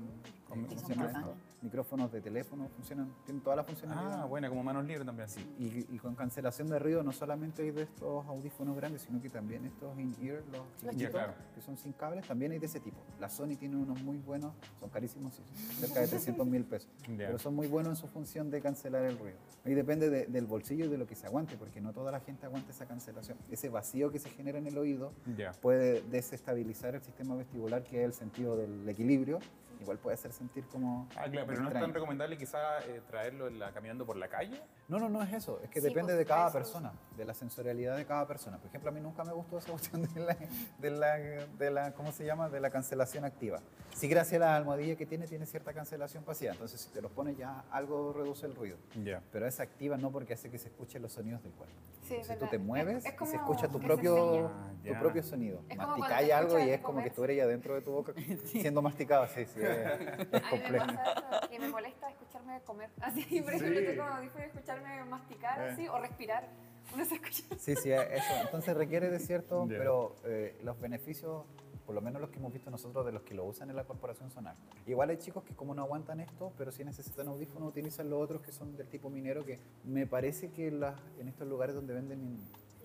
[0.48, 1.30] ¿cómo se llama?
[1.62, 4.22] Micrófonos de teléfono, funcionan, tienen toda la funcionalidad.
[4.22, 5.28] Ah, buena, como manos libres también.
[5.28, 5.40] Sí.
[5.60, 9.28] Y, y con cancelación de ruido no solamente hay de estos audífonos grandes, sino que
[9.30, 11.34] también estos in-ear, los chiquititos, claro.
[11.54, 12.96] que son sin cables, también hay de ese tipo.
[13.20, 15.40] La Sony tiene unos muy buenos, son carísimos,
[15.78, 17.26] cerca de 300 mil pesos, Ya.
[17.28, 19.36] pero son muy buenos en su función de cancelar el ruido.
[19.64, 22.18] Ahí depende de- del bolsillo y de lo que se aguante, porque no toda la
[22.18, 23.38] gente aguanta esa cancelación.
[23.52, 25.52] Ese vacío que se genera en el oído Ya.
[25.52, 29.38] puede desestabilizar el sistema vestibular, que es el sentido del equilibrio,
[29.82, 31.06] igual puede hacer sentir como...
[31.16, 31.80] Ah, claro, pero no es extraño.
[31.86, 34.60] tan recomendable quizá eh, traerlo en la- caminando por la calle.
[34.88, 35.60] No, no, no es eso.
[35.62, 36.58] Es que Sí, depende pues, de cada eso.
[36.58, 38.58] persona, de la sensorialidad de cada persona.
[38.58, 40.36] Por ejemplo, a mí nunca me gustó esa cuestión de la,
[40.78, 42.48] de la, de la ¿cómo se llama?
[42.48, 43.60] De la cancelación activa.
[43.94, 46.52] Sí, gracias a la almohadilla que tiene, tiene cierta cancelación pasiva.
[46.52, 48.78] Entonces, si te los pones ya, algo reduce el ruido.
[49.04, 49.22] Ya.
[49.32, 51.74] Pero es activa no porque hace que se escuchen los sonidos del cuerpo.
[52.02, 54.48] Sí, si tú te mueves Es- es se escucha tu propio.
[54.48, 55.60] Ah, tu propio sonido.
[55.76, 58.12] Masticáis algo y es como que tú eres ya dentro de tu boca
[58.46, 59.26] siendo masticado.
[59.28, 60.86] Sí, sí, es es A mí me complejo.
[60.86, 62.90] pasa eso, que me molesta escucharme comer.
[63.00, 63.98] Así, por ejemplo, Sí.
[63.98, 65.70] audífonos y escucharme masticar Eh.
[65.72, 66.48] así o respirar.
[66.94, 67.42] Uno se escucha.
[67.58, 68.32] Sí, sí, eso.
[68.42, 71.44] Entonces requiere de cierto, pero eh, los beneficios,
[71.86, 73.84] por lo menos los que hemos visto nosotros de los que lo usan en la
[73.84, 74.64] corporación son altos.
[74.86, 78.42] Igual hay chicos que como no aguantan esto, pero si necesitan audífonos utilizan los otros
[78.42, 82.20] que son del tipo minero, que me parece que las- en estos lugares donde venden
[82.20, 82.38] en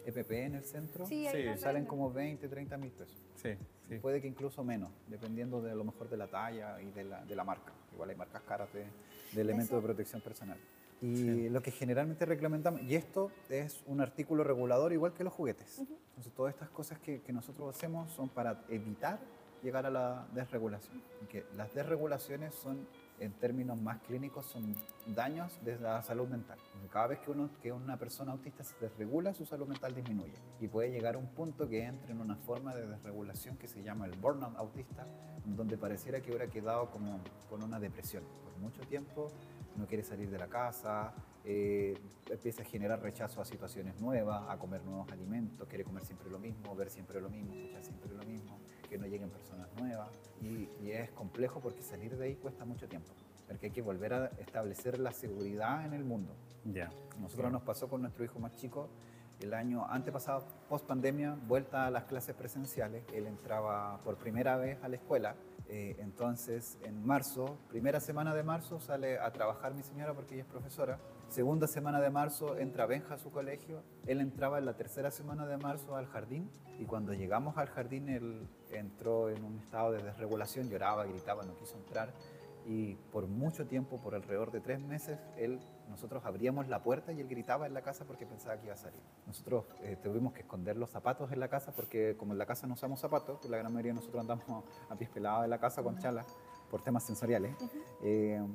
[0.07, 1.27] EPP en el centro, Sí,
[1.57, 3.17] salen como 20, 30 mil pesos.
[3.35, 3.49] Sí,
[3.89, 3.99] sí.
[3.99, 7.25] Puede que incluso menos, dependiendo de a lo mejor de la talla y de la,
[7.25, 7.73] de la marca.
[7.93, 8.85] Igual hay marcas caras de,
[9.33, 10.57] de elementos de protección personal.
[11.01, 15.79] Y lo que generalmente reglamentamos, y esto es un artículo regulador igual que los juguetes.
[15.79, 19.19] Entonces todas estas cosas que, que nosotros hacemos son para evitar
[19.61, 21.01] llegar a la desregulación.
[21.21, 22.87] Y que las desregulaciones son,
[23.19, 24.75] en términos más clínicos, son
[25.07, 26.57] daños de la salud mental.
[26.91, 30.35] Cada vez que, uno, que una persona autista se desregula, su salud mental disminuye.
[30.59, 33.81] Y puede llegar a un punto que entre en una forma de desregulación que se
[33.81, 35.05] llama el burnout autista,
[35.45, 38.23] donde pareciera que hubiera quedado como con una depresión.
[38.43, 39.31] Por mucho tiempo
[39.75, 41.13] no quiere salir de la casa,
[41.43, 41.97] eh,
[42.29, 46.39] empieza a generar rechazo a situaciones nuevas, a comer nuevos alimentos, quiere comer siempre lo
[46.39, 48.59] mismo, ver siempre lo mismo, escuchar siempre lo mismo,
[48.89, 50.09] que no lleguen personas nuevas.
[50.41, 53.11] Y, y es complejo porque salir de ahí cuesta mucho tiempo,
[53.47, 56.35] porque hay que volver a establecer la seguridad en el mundo.
[56.65, 56.89] Ya.
[57.19, 58.89] Nosotros nos pasó con nuestro hijo más chico
[59.39, 63.03] el año antepasado, post pandemia, vuelta a las clases presenciales.
[63.13, 65.35] Él entraba por primera vez a la escuela.
[65.69, 70.43] eh, entonces, en marzo, primera semana de marzo, sale a trabajar mi señora porque ella
[70.43, 70.97] es profesora.
[71.29, 73.83] Segunda semana de marzo entra Benja a su colegio.
[74.05, 76.49] Él entraba en la tercera semana de marzo al jardín.
[76.79, 81.55] Y cuando llegamos al jardín, él entró en un estado de desregulación, lloraba, gritaba, no
[81.55, 82.13] quiso entrar
[82.67, 87.21] y por mucho tiempo, por alrededor de tres meses, él, nosotros abríamos la puerta y
[87.21, 88.99] él gritaba en la casa porque pensaba que iba a salir.
[89.25, 92.67] Nosotros eh, tuvimos que esconder los zapatos en la casa porque como en la casa
[92.67, 95.59] no usamos zapatos, pues la gran mayoría de nosotros andamos a pies pelados en la
[95.59, 96.27] casa con chalas
[96.69, 97.55] por temas sensoriales,
[98.03, 98.45] eh,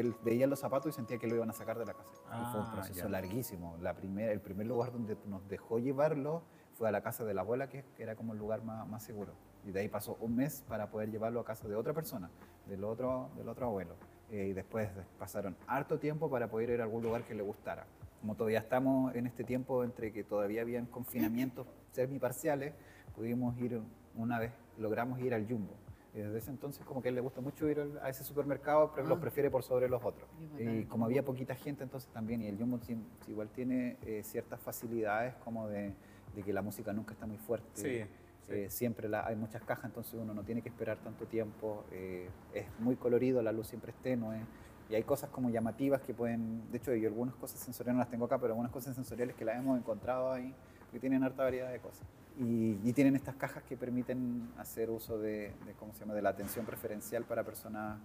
[0.00, 2.12] él veía los zapatos y sentía que lo iban a sacar de la casa.
[2.26, 3.08] y fue un Ah, proceso ya.
[3.08, 3.76] larguísimo.
[3.80, 6.42] La primer, el primer lugar donde nos dejó llevarlo
[6.74, 9.02] fue a la casa de la abuela, que que era como el lugar más, más
[9.02, 9.32] seguro.
[9.64, 12.30] Y de ahí pasó un mes para poder llevarlo a casa de otra persona,
[12.66, 13.94] del otro, del otro abuelo.
[14.30, 14.88] Eh, y después
[15.18, 17.86] pasaron harto tiempo para poder ir a algún lugar que le gustara.
[18.20, 22.74] Como todavía estamos en este tiempo entre que todavía habían confinamientos semiparciales,
[23.14, 23.80] pudimos ir
[24.14, 25.74] una vez, logramos ir al Jumbo.
[26.16, 28.90] Y desde ese entonces como que a él le gusta mucho ir a ese supermercado,
[28.94, 30.26] pero los prefiere por sobre los otros.
[30.58, 32.80] Y como había poquita gente, entonces también, y el Jumbo
[33.28, 35.92] igual tiene eh, ciertas facilidades como de,
[36.34, 37.68] de que la música nunca está muy fuerte.
[37.74, 38.02] Sí,
[38.46, 38.52] sí.
[38.52, 41.84] Eh, siempre la- hay muchas cajas, entonces uno no tiene que esperar tanto tiempo.
[41.92, 44.40] eh, es muy colorido, la luz siempre es tenue.
[44.88, 48.08] Y hay cosas como llamativas que pueden, de hecho yo algunas cosas sensoriales no las
[48.10, 50.54] tengo acá, pero algunas cosas sensoriales que las hemos encontrado ahí,
[50.92, 52.06] que tienen harta variedad de cosas.
[52.38, 56.22] Y, y tienen estas cajas que permiten hacer uso de, de, ¿cómo se llama?, de
[56.22, 57.98] la atención preferencial para personas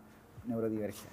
[0.45, 1.11] neurodivergentes.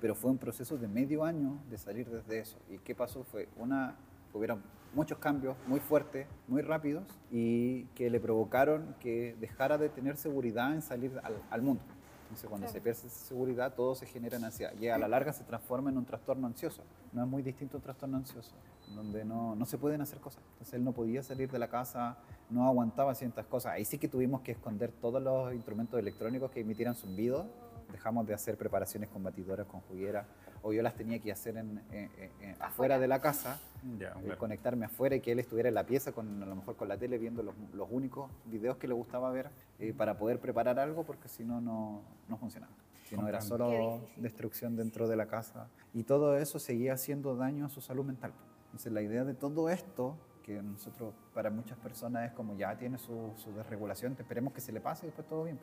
[0.00, 2.58] Pero fue un proceso de medio año de salir desde eso.
[2.70, 3.24] ¿Y qué pasó?
[3.24, 3.96] Fue una,
[4.32, 4.62] hubieron
[4.94, 10.72] muchos cambios muy fuertes, muy rápidos, y que le provocaron que dejara de tener seguridad
[10.72, 11.82] en salir al, al mundo.
[12.24, 14.72] Entonces, cuando se pierde esa seguridad, todo se genera en ansiedad.
[14.80, 16.82] Y a la larga se transforma en un trastorno ansioso.
[17.12, 18.54] No es muy distinto a un trastorno ansioso,
[18.94, 20.42] donde no, no se pueden hacer cosas.
[20.52, 22.18] Entonces, él no podía salir de la casa,
[22.50, 23.72] no aguantaba ciertas cosas.
[23.72, 27.46] Ahí sí que tuvimos que esconder todos los instrumentos electrónicos que emitieran zumbido.
[27.92, 30.26] Dejamos de hacer preparaciones con batidoras, con jugueras,
[30.62, 33.60] o yo las tenía que hacer en, en- en- en- afuera de la casa,
[33.98, 34.38] Ya, eh, claro.
[34.38, 36.96] conectarme afuera y que él estuviera en la pieza, con, a lo mejor con la
[36.96, 41.04] tele, viendo los, los únicos videos que le gustaba ver eh, para poder preparar algo,
[41.04, 42.72] porque si no, no no funcionaba.
[43.08, 45.68] Si no, era solo destrucción dentro de la casa.
[45.92, 48.32] Y todo eso seguía haciendo daño a su salud mental.
[48.74, 52.98] Entonces, la idea de todo esto, que nosotros, para muchas personas es como ya tiene
[52.98, 55.60] su, su desregulación, esperemos que se le pase y después todo bien.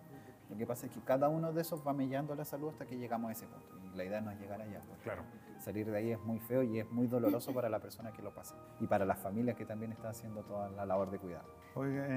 [0.50, 2.98] Lo que pasa es que cada uno de esos va mellando la salud hasta que
[2.98, 3.68] llegamos a ese punto.
[3.84, 4.82] Y la idea no es llegar allá.
[5.04, 5.24] Claro.
[5.60, 8.34] Salir de ahí es muy feo y es muy doloroso para la persona que lo
[8.34, 8.56] pasa.
[8.80, 11.50] Y para las familias que también están haciendo toda la labor de cuidado.
[11.76, 12.08] Oiga,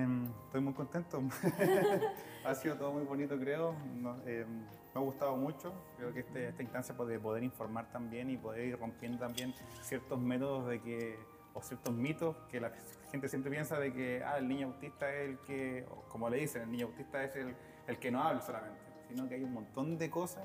[0.44, 1.20] estoy muy contento.
[2.46, 3.74] ha sido todo muy bonito, creo.
[3.96, 4.64] No, em,
[4.94, 5.72] me ha gustado mucho.
[5.96, 10.18] Creo que este- esta instancia de poder informar también y poder ir rompiendo también ciertos
[10.20, 11.18] métodos de que,
[11.52, 12.72] o ciertos mitos que la
[13.10, 16.62] gente siempre piensa de que ah, el niño autista es el que, como le dicen,
[16.62, 17.54] el niño autista es el,
[17.86, 20.44] el que no habla solamente, sino que hay un montón de cosas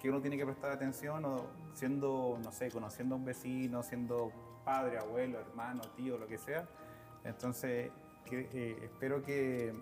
[0.00, 4.32] que uno tiene que prestar atención o siendo, no sé, conociendo a un vecino, siendo
[4.64, 6.68] padre, abuelo, hermano, tío, lo que sea.
[7.24, 7.90] Entonces,
[8.30, 9.72] eh, espero que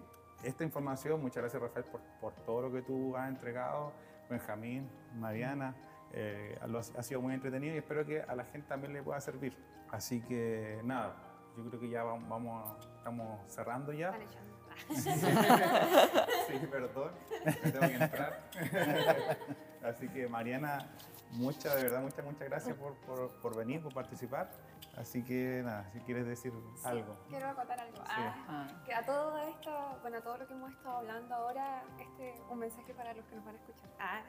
[0.43, 3.93] esta información, muchas gracias Rafael por, por todo lo que tú has entregado,
[4.28, 4.88] Benjamín,
[5.18, 5.74] Mariana,
[6.12, 9.03] eh, lo ha, ha sido muy entretenido y espero que a la gente también le
[9.03, 9.57] pueda servir.
[9.91, 11.14] Así que nada,
[11.57, 14.12] yo creo que ya vamos, vamos estamos cerrando ya.
[14.88, 17.11] Sí, perdón,
[17.45, 18.49] me tengo que entrar.
[19.84, 20.88] Así que Mariana,
[21.32, 24.51] muchas, de verdad, muchas, muchas gracias por, por- por venir, por participar.
[24.97, 26.53] Así que nada, si quieres decir
[26.84, 27.16] algo.
[27.28, 27.99] Quiero acotar algo.
[28.07, 31.82] Ah, Ah, que a todo esto, bueno, a todo lo que hemos estado hablando ahora,
[31.99, 33.91] este un mensaje para los que nos van a escuchar.
[33.99, 34.20] Ah,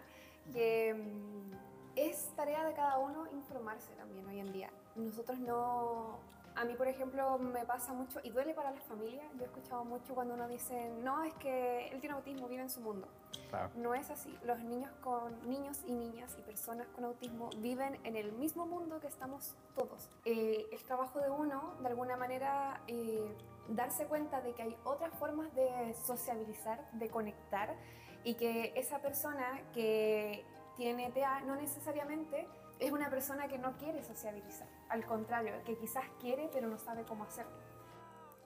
[0.54, 1.52] que mm,
[1.96, 4.70] es tarea de cada uno informarse también hoy en día.
[4.96, 6.20] Nosotros no,
[6.56, 9.26] a mí por ejemplo me pasa mucho y duele para las familias.
[9.36, 12.70] Yo he escuchado mucho cuando uno dice, no, es que él tiene autismo, vive en
[12.70, 13.08] su mundo.
[13.50, 13.70] Claro.
[13.76, 14.38] No es así.
[14.44, 19.00] Los niños con niños y niñas y personas con autismo viven en el mismo mundo
[19.00, 20.10] que estamos todos.
[20.26, 23.36] Eh, el trabajo de uno, de alguna manera, eh,
[23.70, 27.76] darse cuenta de que hay otras formas de sociabilizar, de conectar
[28.24, 30.46] y que esa persona que
[30.78, 32.48] tiene TEA no necesariamente
[32.80, 34.68] es una persona que no quiere sociabilizar.
[34.92, 37.54] Al contrario, que quizás quiere pero no sabe cómo hacerlo.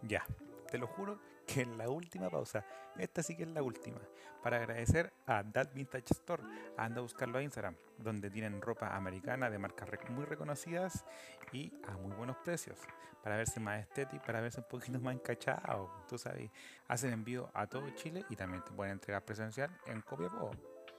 [0.03, 0.23] Ya,
[0.69, 1.17] te lo juro
[1.47, 2.63] que en la última pausa,
[2.99, 3.99] esta sí que es la última,
[4.43, 6.43] para agradecer a That Vintage Store,
[6.77, 11.03] anda a buscarlo a Instagram, donde tienen ropa americana de marcas muy reconocidas
[11.51, 12.77] y a muy buenos precios,
[13.23, 16.51] para verse más estético, para verse un poquito más encachado, tú sabes.
[16.87, 20.51] Hacen envío a todo Chile y también te pueden entregar presencial en Copiapó.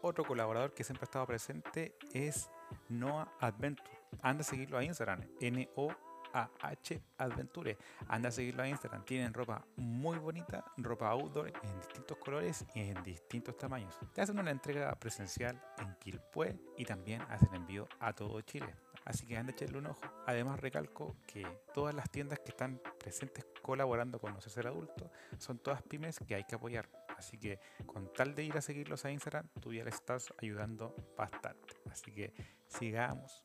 [0.03, 2.51] Otro colaborador que siempre ha estado presente es
[2.89, 4.06] Noah Adventure.
[4.23, 5.95] Anda a seguirlo a Instagram, N-O
[6.33, 7.77] AH Adventure.
[8.09, 9.05] Anda a seguirlo a Instagram.
[9.05, 13.99] Tienen ropa muy bonita, ropa outdoor en distintos colores y en distintos tamaños.
[14.13, 18.75] Te hacen una entrega presencial en Quilpué y también hacen envío a todo Chile.
[19.05, 20.03] Así que anda a echarle un ojo.
[20.27, 25.59] Además recalco que todas las tiendas que están presentes colaborando con nosotros el adulto son
[25.59, 26.89] todas pymes que hay que apoyar.
[27.17, 30.95] Así que con tal de ir a seguirlos a Instagram, tú ya les estás ayudando
[31.17, 31.77] bastante.
[31.91, 32.35] Así que
[32.67, 33.43] sigamos.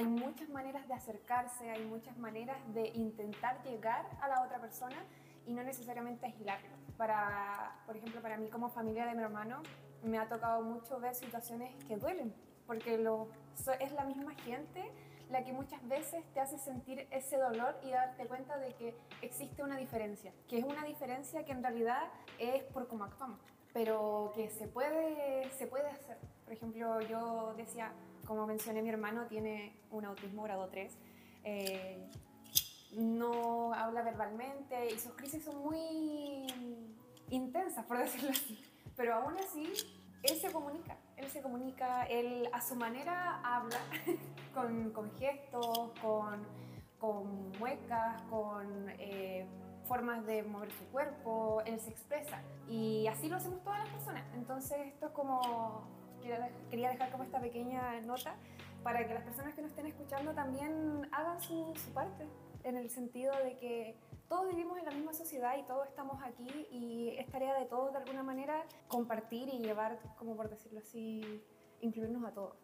[0.00, 4.96] Hay muchas maneras de acercarse, hay muchas maneras de intentar llegar a la otra persona
[5.46, 6.70] y no necesariamente aislarlo.
[6.96, 9.62] Para, por ejemplo, para mí como familia de mi hermano,
[10.02, 12.32] me ha tocado mucho ver situaciones que duelen,
[12.66, 13.28] porque lo,
[13.78, 14.90] es la misma gente
[15.28, 19.62] la que muchas veces te hace sentir ese dolor y darte cuenta de que existe
[19.62, 22.04] una diferencia, que es una diferencia que en realidad
[22.38, 23.38] es por cómo actuamos,
[23.74, 26.16] pero que se puede, se puede hacer.
[26.44, 27.92] Por ejemplo, yo decía,
[28.30, 30.96] como mencioné, mi hermano tiene un autismo grado 3.
[31.42, 32.08] eh,
[32.92, 36.46] no habla verbalmente y sus crisis son muy
[37.28, 38.62] intensas, por decirlo así.
[38.96, 39.72] Pero aún así,
[40.22, 43.80] él se comunica, él se comunica, él a su manera habla,
[44.54, 46.46] con, con gestos, con,
[47.00, 49.44] con muecas, con eh,
[49.88, 52.42] formas de mover su cuerpo, él se expresa.
[52.68, 54.24] Y así lo hacemos todas las personas.
[54.34, 55.82] Entonces, esto es como,
[56.20, 58.34] quería dej- quería dejar como esta pequeña nota
[58.82, 62.26] para que las personas que nos estén escuchando también hagan su, su parte,
[62.64, 63.96] en el sentido de que
[64.28, 67.92] todos vivimos en la misma sociedad y todos estamos aquí y es tarea de todos
[67.92, 71.42] de alguna manera compartir y llevar, como por decirlo así,
[71.80, 72.56] incluirnos a todos.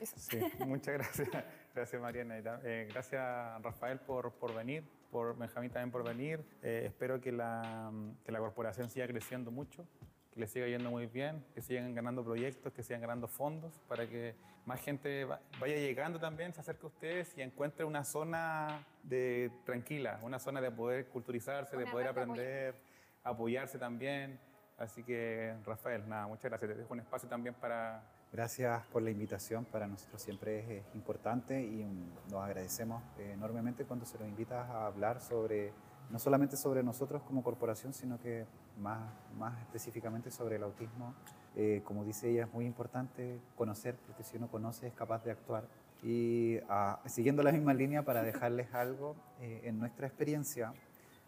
[0.00, 0.16] Eso.
[0.18, 1.28] Sí, muchas gracias.
[1.74, 2.38] Gracias Mariana.
[2.64, 6.44] Eh, gracias Rafael por, por venir, por Benjamín también por venir.
[6.62, 7.90] Eh, espero que la,
[8.24, 9.86] que la corporación siga creciendo mucho,
[10.34, 14.06] que le siga yendo muy bien, que sigan ganando proyectos, que sigan ganando fondos para
[14.08, 14.34] que
[14.66, 19.50] más gente va- vaya llegando también, se acerque a ustedes y encuentre una zona de
[19.64, 22.22] tranquila, una zona de poder culturizarse, de Una poder de apoyo.
[22.32, 22.74] aprender,
[23.22, 24.38] apoyarse también.
[24.76, 26.68] Así que Rafael, nada, muchas gracias.
[26.72, 30.82] Te dejo un espacio también para, Gracias por la invitación, para nosotros siempre es, eh,
[30.94, 31.84] importante y
[32.28, 35.72] nos agradecemos eh, enormemente cuando se nos invita a hablar sobre,
[36.10, 38.46] no solamente sobre nosotros como corporación, sino que
[38.78, 39.00] más,
[39.36, 41.14] más específicamente sobre el autismo.
[41.56, 45.30] Eh, como dice ella, es muy importante conocer, porque si uno conoce es capaz de
[45.30, 45.66] actuar.
[46.02, 50.72] Y ah, siguiendo la misma línea para dejarles algo, eh, en nuestra experiencia,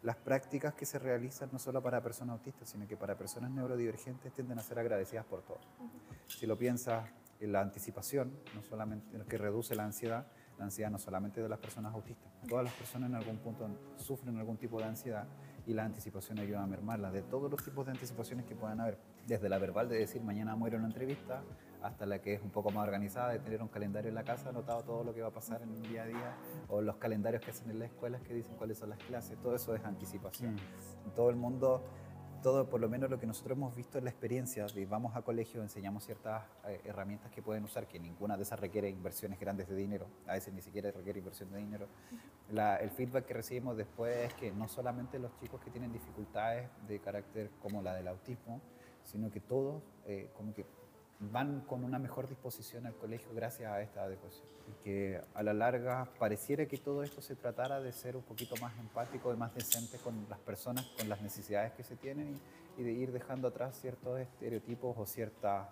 [0.03, 4.31] las prácticas que se realizan no solo para personas autistas, sino que para personas neurodivergentes
[4.33, 5.67] tienden a ser agradecidas por todos.
[6.27, 7.09] Si lo piensas,
[7.39, 10.25] en la anticipación, no solamente que reduce la ansiedad,
[10.57, 14.37] la ansiedad no solamente de las personas autistas, todas las personas en algún punto sufren
[14.37, 15.27] algún tipo de ansiedad
[15.67, 18.97] y la anticipación ayuda a mermarla, de todos los tipos de anticipaciones que puedan haber,
[19.27, 21.43] desde la verbal de decir mañana muero en una entrevista,
[21.81, 24.49] hasta la que es un poco más organizada de tener un calendario en la casa,
[24.49, 26.37] anotado todo lo que va a pasar en el día a día,
[26.69, 29.55] o los calendarios que hacen en las escuelas que dicen cuáles son las clases, todo
[29.55, 30.55] eso es anticipación.
[31.05, 31.83] En todo el mundo
[32.47, 35.21] todo, por lo menos lo que nosotros hemos visto en la experiencia, de vamos a
[35.21, 39.67] colegio, enseñamos ciertas eh, herramientas que pueden usar, que ninguna de esas requiere inversiones grandes
[39.67, 41.87] de dinero, a veces ni siquiera requiere inversión de dinero.
[42.49, 47.01] El feedback que recibimos después es que no solamente los chicos que tienen dificultades de
[47.01, 48.61] carácter como la del autismo,
[49.03, 50.65] sino que todos, eh, como que
[51.19, 54.45] van con una mejor disposición al colegio gracias a esta adecuación.
[54.67, 58.55] Y que a la larga pareciera que todo esto se tratara de ser un poquito
[58.61, 62.39] más empático y más decente con las personas, con las necesidades que se tienen
[62.77, 65.67] y, y de ir dejando atrás ciertos estereotipos o ciertas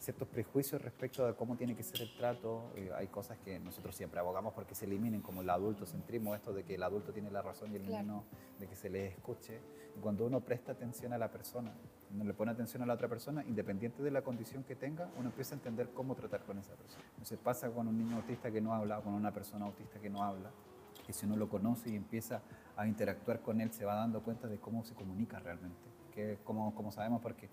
[0.00, 2.72] ciertos prejuicios respecto de cómo tiene que ser el trato.
[2.74, 6.64] Eh, hay cosas que nosotros siempre abogamos porque se eliminen, como el adultocentrismo, esto de
[6.64, 8.24] que el adulto tiene la razón y el niño no,
[8.58, 9.60] de que se le escuche.
[10.00, 11.72] Cuando uno presta atención a la persona,
[12.12, 15.28] uno le pone atención a la otra persona, independiente de la condición que tenga, uno
[15.28, 17.04] empieza a entender cómo tratar con esa persona.
[17.10, 20.22] Entonces pasa con un niño autista que no habla, con una persona autista que no
[20.22, 20.50] habla,
[21.06, 22.40] que si uno lo conoce y empieza
[22.76, 25.78] a interactuar con él, se va dando cuenta de cómo se comunica realmente.
[26.14, 27.48] Que como, como sabemos, porque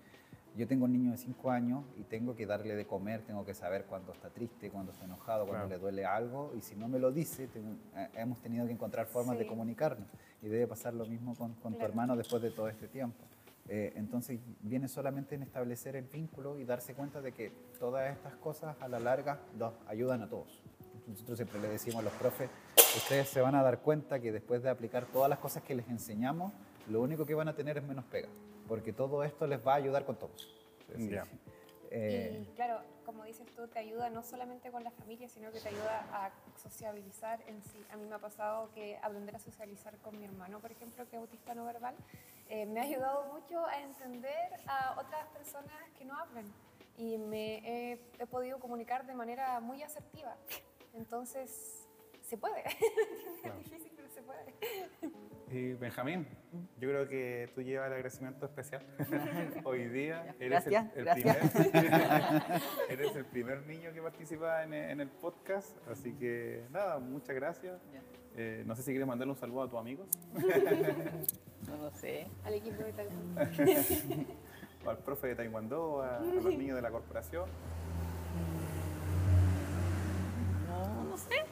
[0.56, 3.54] yo tengo un niño de 5 años y tengo que darle de comer, tengo que
[3.54, 5.68] saber cuando está triste, cuando está enojado, cuando Claro.
[5.68, 9.06] le duele algo, y si no me lo dice, tengo- eh, hemos tenido que encontrar
[9.06, 9.48] formas de Sí.
[9.48, 10.08] comunicarnos.
[10.42, 13.24] Y debe pasar lo mismo con, con tu hermano después de todo este tiempo.
[13.68, 18.34] Eh, entonces viene solamente en establecer el vínculo y darse cuenta de que todas estas
[18.36, 20.62] cosas a la larga nos ayudan a todos.
[21.06, 22.48] Nosotros siempre le decimos a los profes,
[22.96, 25.88] ustedes se van a dar cuenta que después de aplicar todas las cosas que les
[25.88, 26.52] enseñamos,
[26.88, 28.28] lo único que van a tener es menos pega,
[28.66, 30.48] porque todo esto les va a ayudar con todos.
[30.88, 31.26] Es decir, Ya.
[31.90, 35.60] Eh, y claro, como dices tú, te ayuda no solamente con la familia, sino que
[35.60, 37.84] te ayuda a sociabilizar en sí.
[37.90, 41.16] A mí me ha pasado que aprender a socializar con mi hermano, por ejemplo, que
[41.16, 41.94] es autista no verbal,
[42.48, 46.44] eh, me ha ayudado mucho a entender a otras personas que no hablan
[46.96, 50.36] y me he, he podido comunicar de manera muy asertiva.
[50.94, 51.86] Entonces,
[52.22, 52.64] se puede.
[53.44, 55.14] Es difícil, se puede.
[55.50, 56.26] Y Benjamín,
[56.78, 58.82] yo creo que tú llevas el agradecimiento especial.
[59.64, 61.50] Hoy día eres el- Gracias, el, gracias.
[61.50, 67.34] primer eres el primer niño que participa en, en el podcast, así que nada, muchas
[67.34, 67.80] gracias.
[68.36, 70.06] Eh, no sé si quieres mandarle un saludo a tus amigos
[71.66, 72.26] No lo sé.
[72.44, 73.40] Al equipo de Taekwondo.
[74.84, 77.48] o al profe de Taekwondo, a, a los niños de la corporación.
[80.68, 81.44] No, no sé.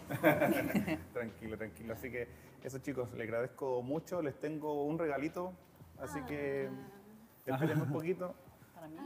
[1.12, 1.94] Tranquilo, tranquilo.
[1.94, 2.28] Así que
[2.66, 4.20] eso chicos, les agradezco mucho.
[4.20, 5.52] Les tengo un regalito,
[6.00, 6.68] así que
[7.46, 8.34] espérenme un poquito.
[8.74, 8.96] Para mí.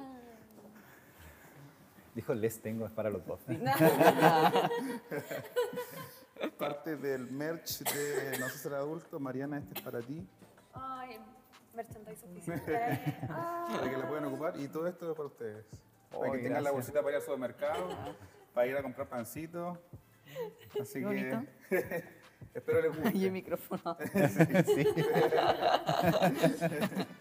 [2.14, 3.38] dijo, les tengo, es para los dos.
[6.58, 9.20] Parte del merch de No sé ser adulto.
[9.20, 10.26] Mariana, este es para ti,
[10.72, 11.18] Ay,
[11.74, 12.62] merchandise oficial.
[13.28, 13.68] Ah.
[13.76, 14.58] para que la puedan ocupar.
[14.58, 15.66] Y todo esto es para ustedes.
[16.08, 17.88] Para Oh, que tengan la bolsita para ir al supermercado,
[18.54, 19.78] para ir a comprar pancito.
[20.80, 22.04] Así Qué que.
[22.55, 23.16] espero les guste.
[23.16, 23.96] Y el micrófono.
[24.66, 24.86] Sí.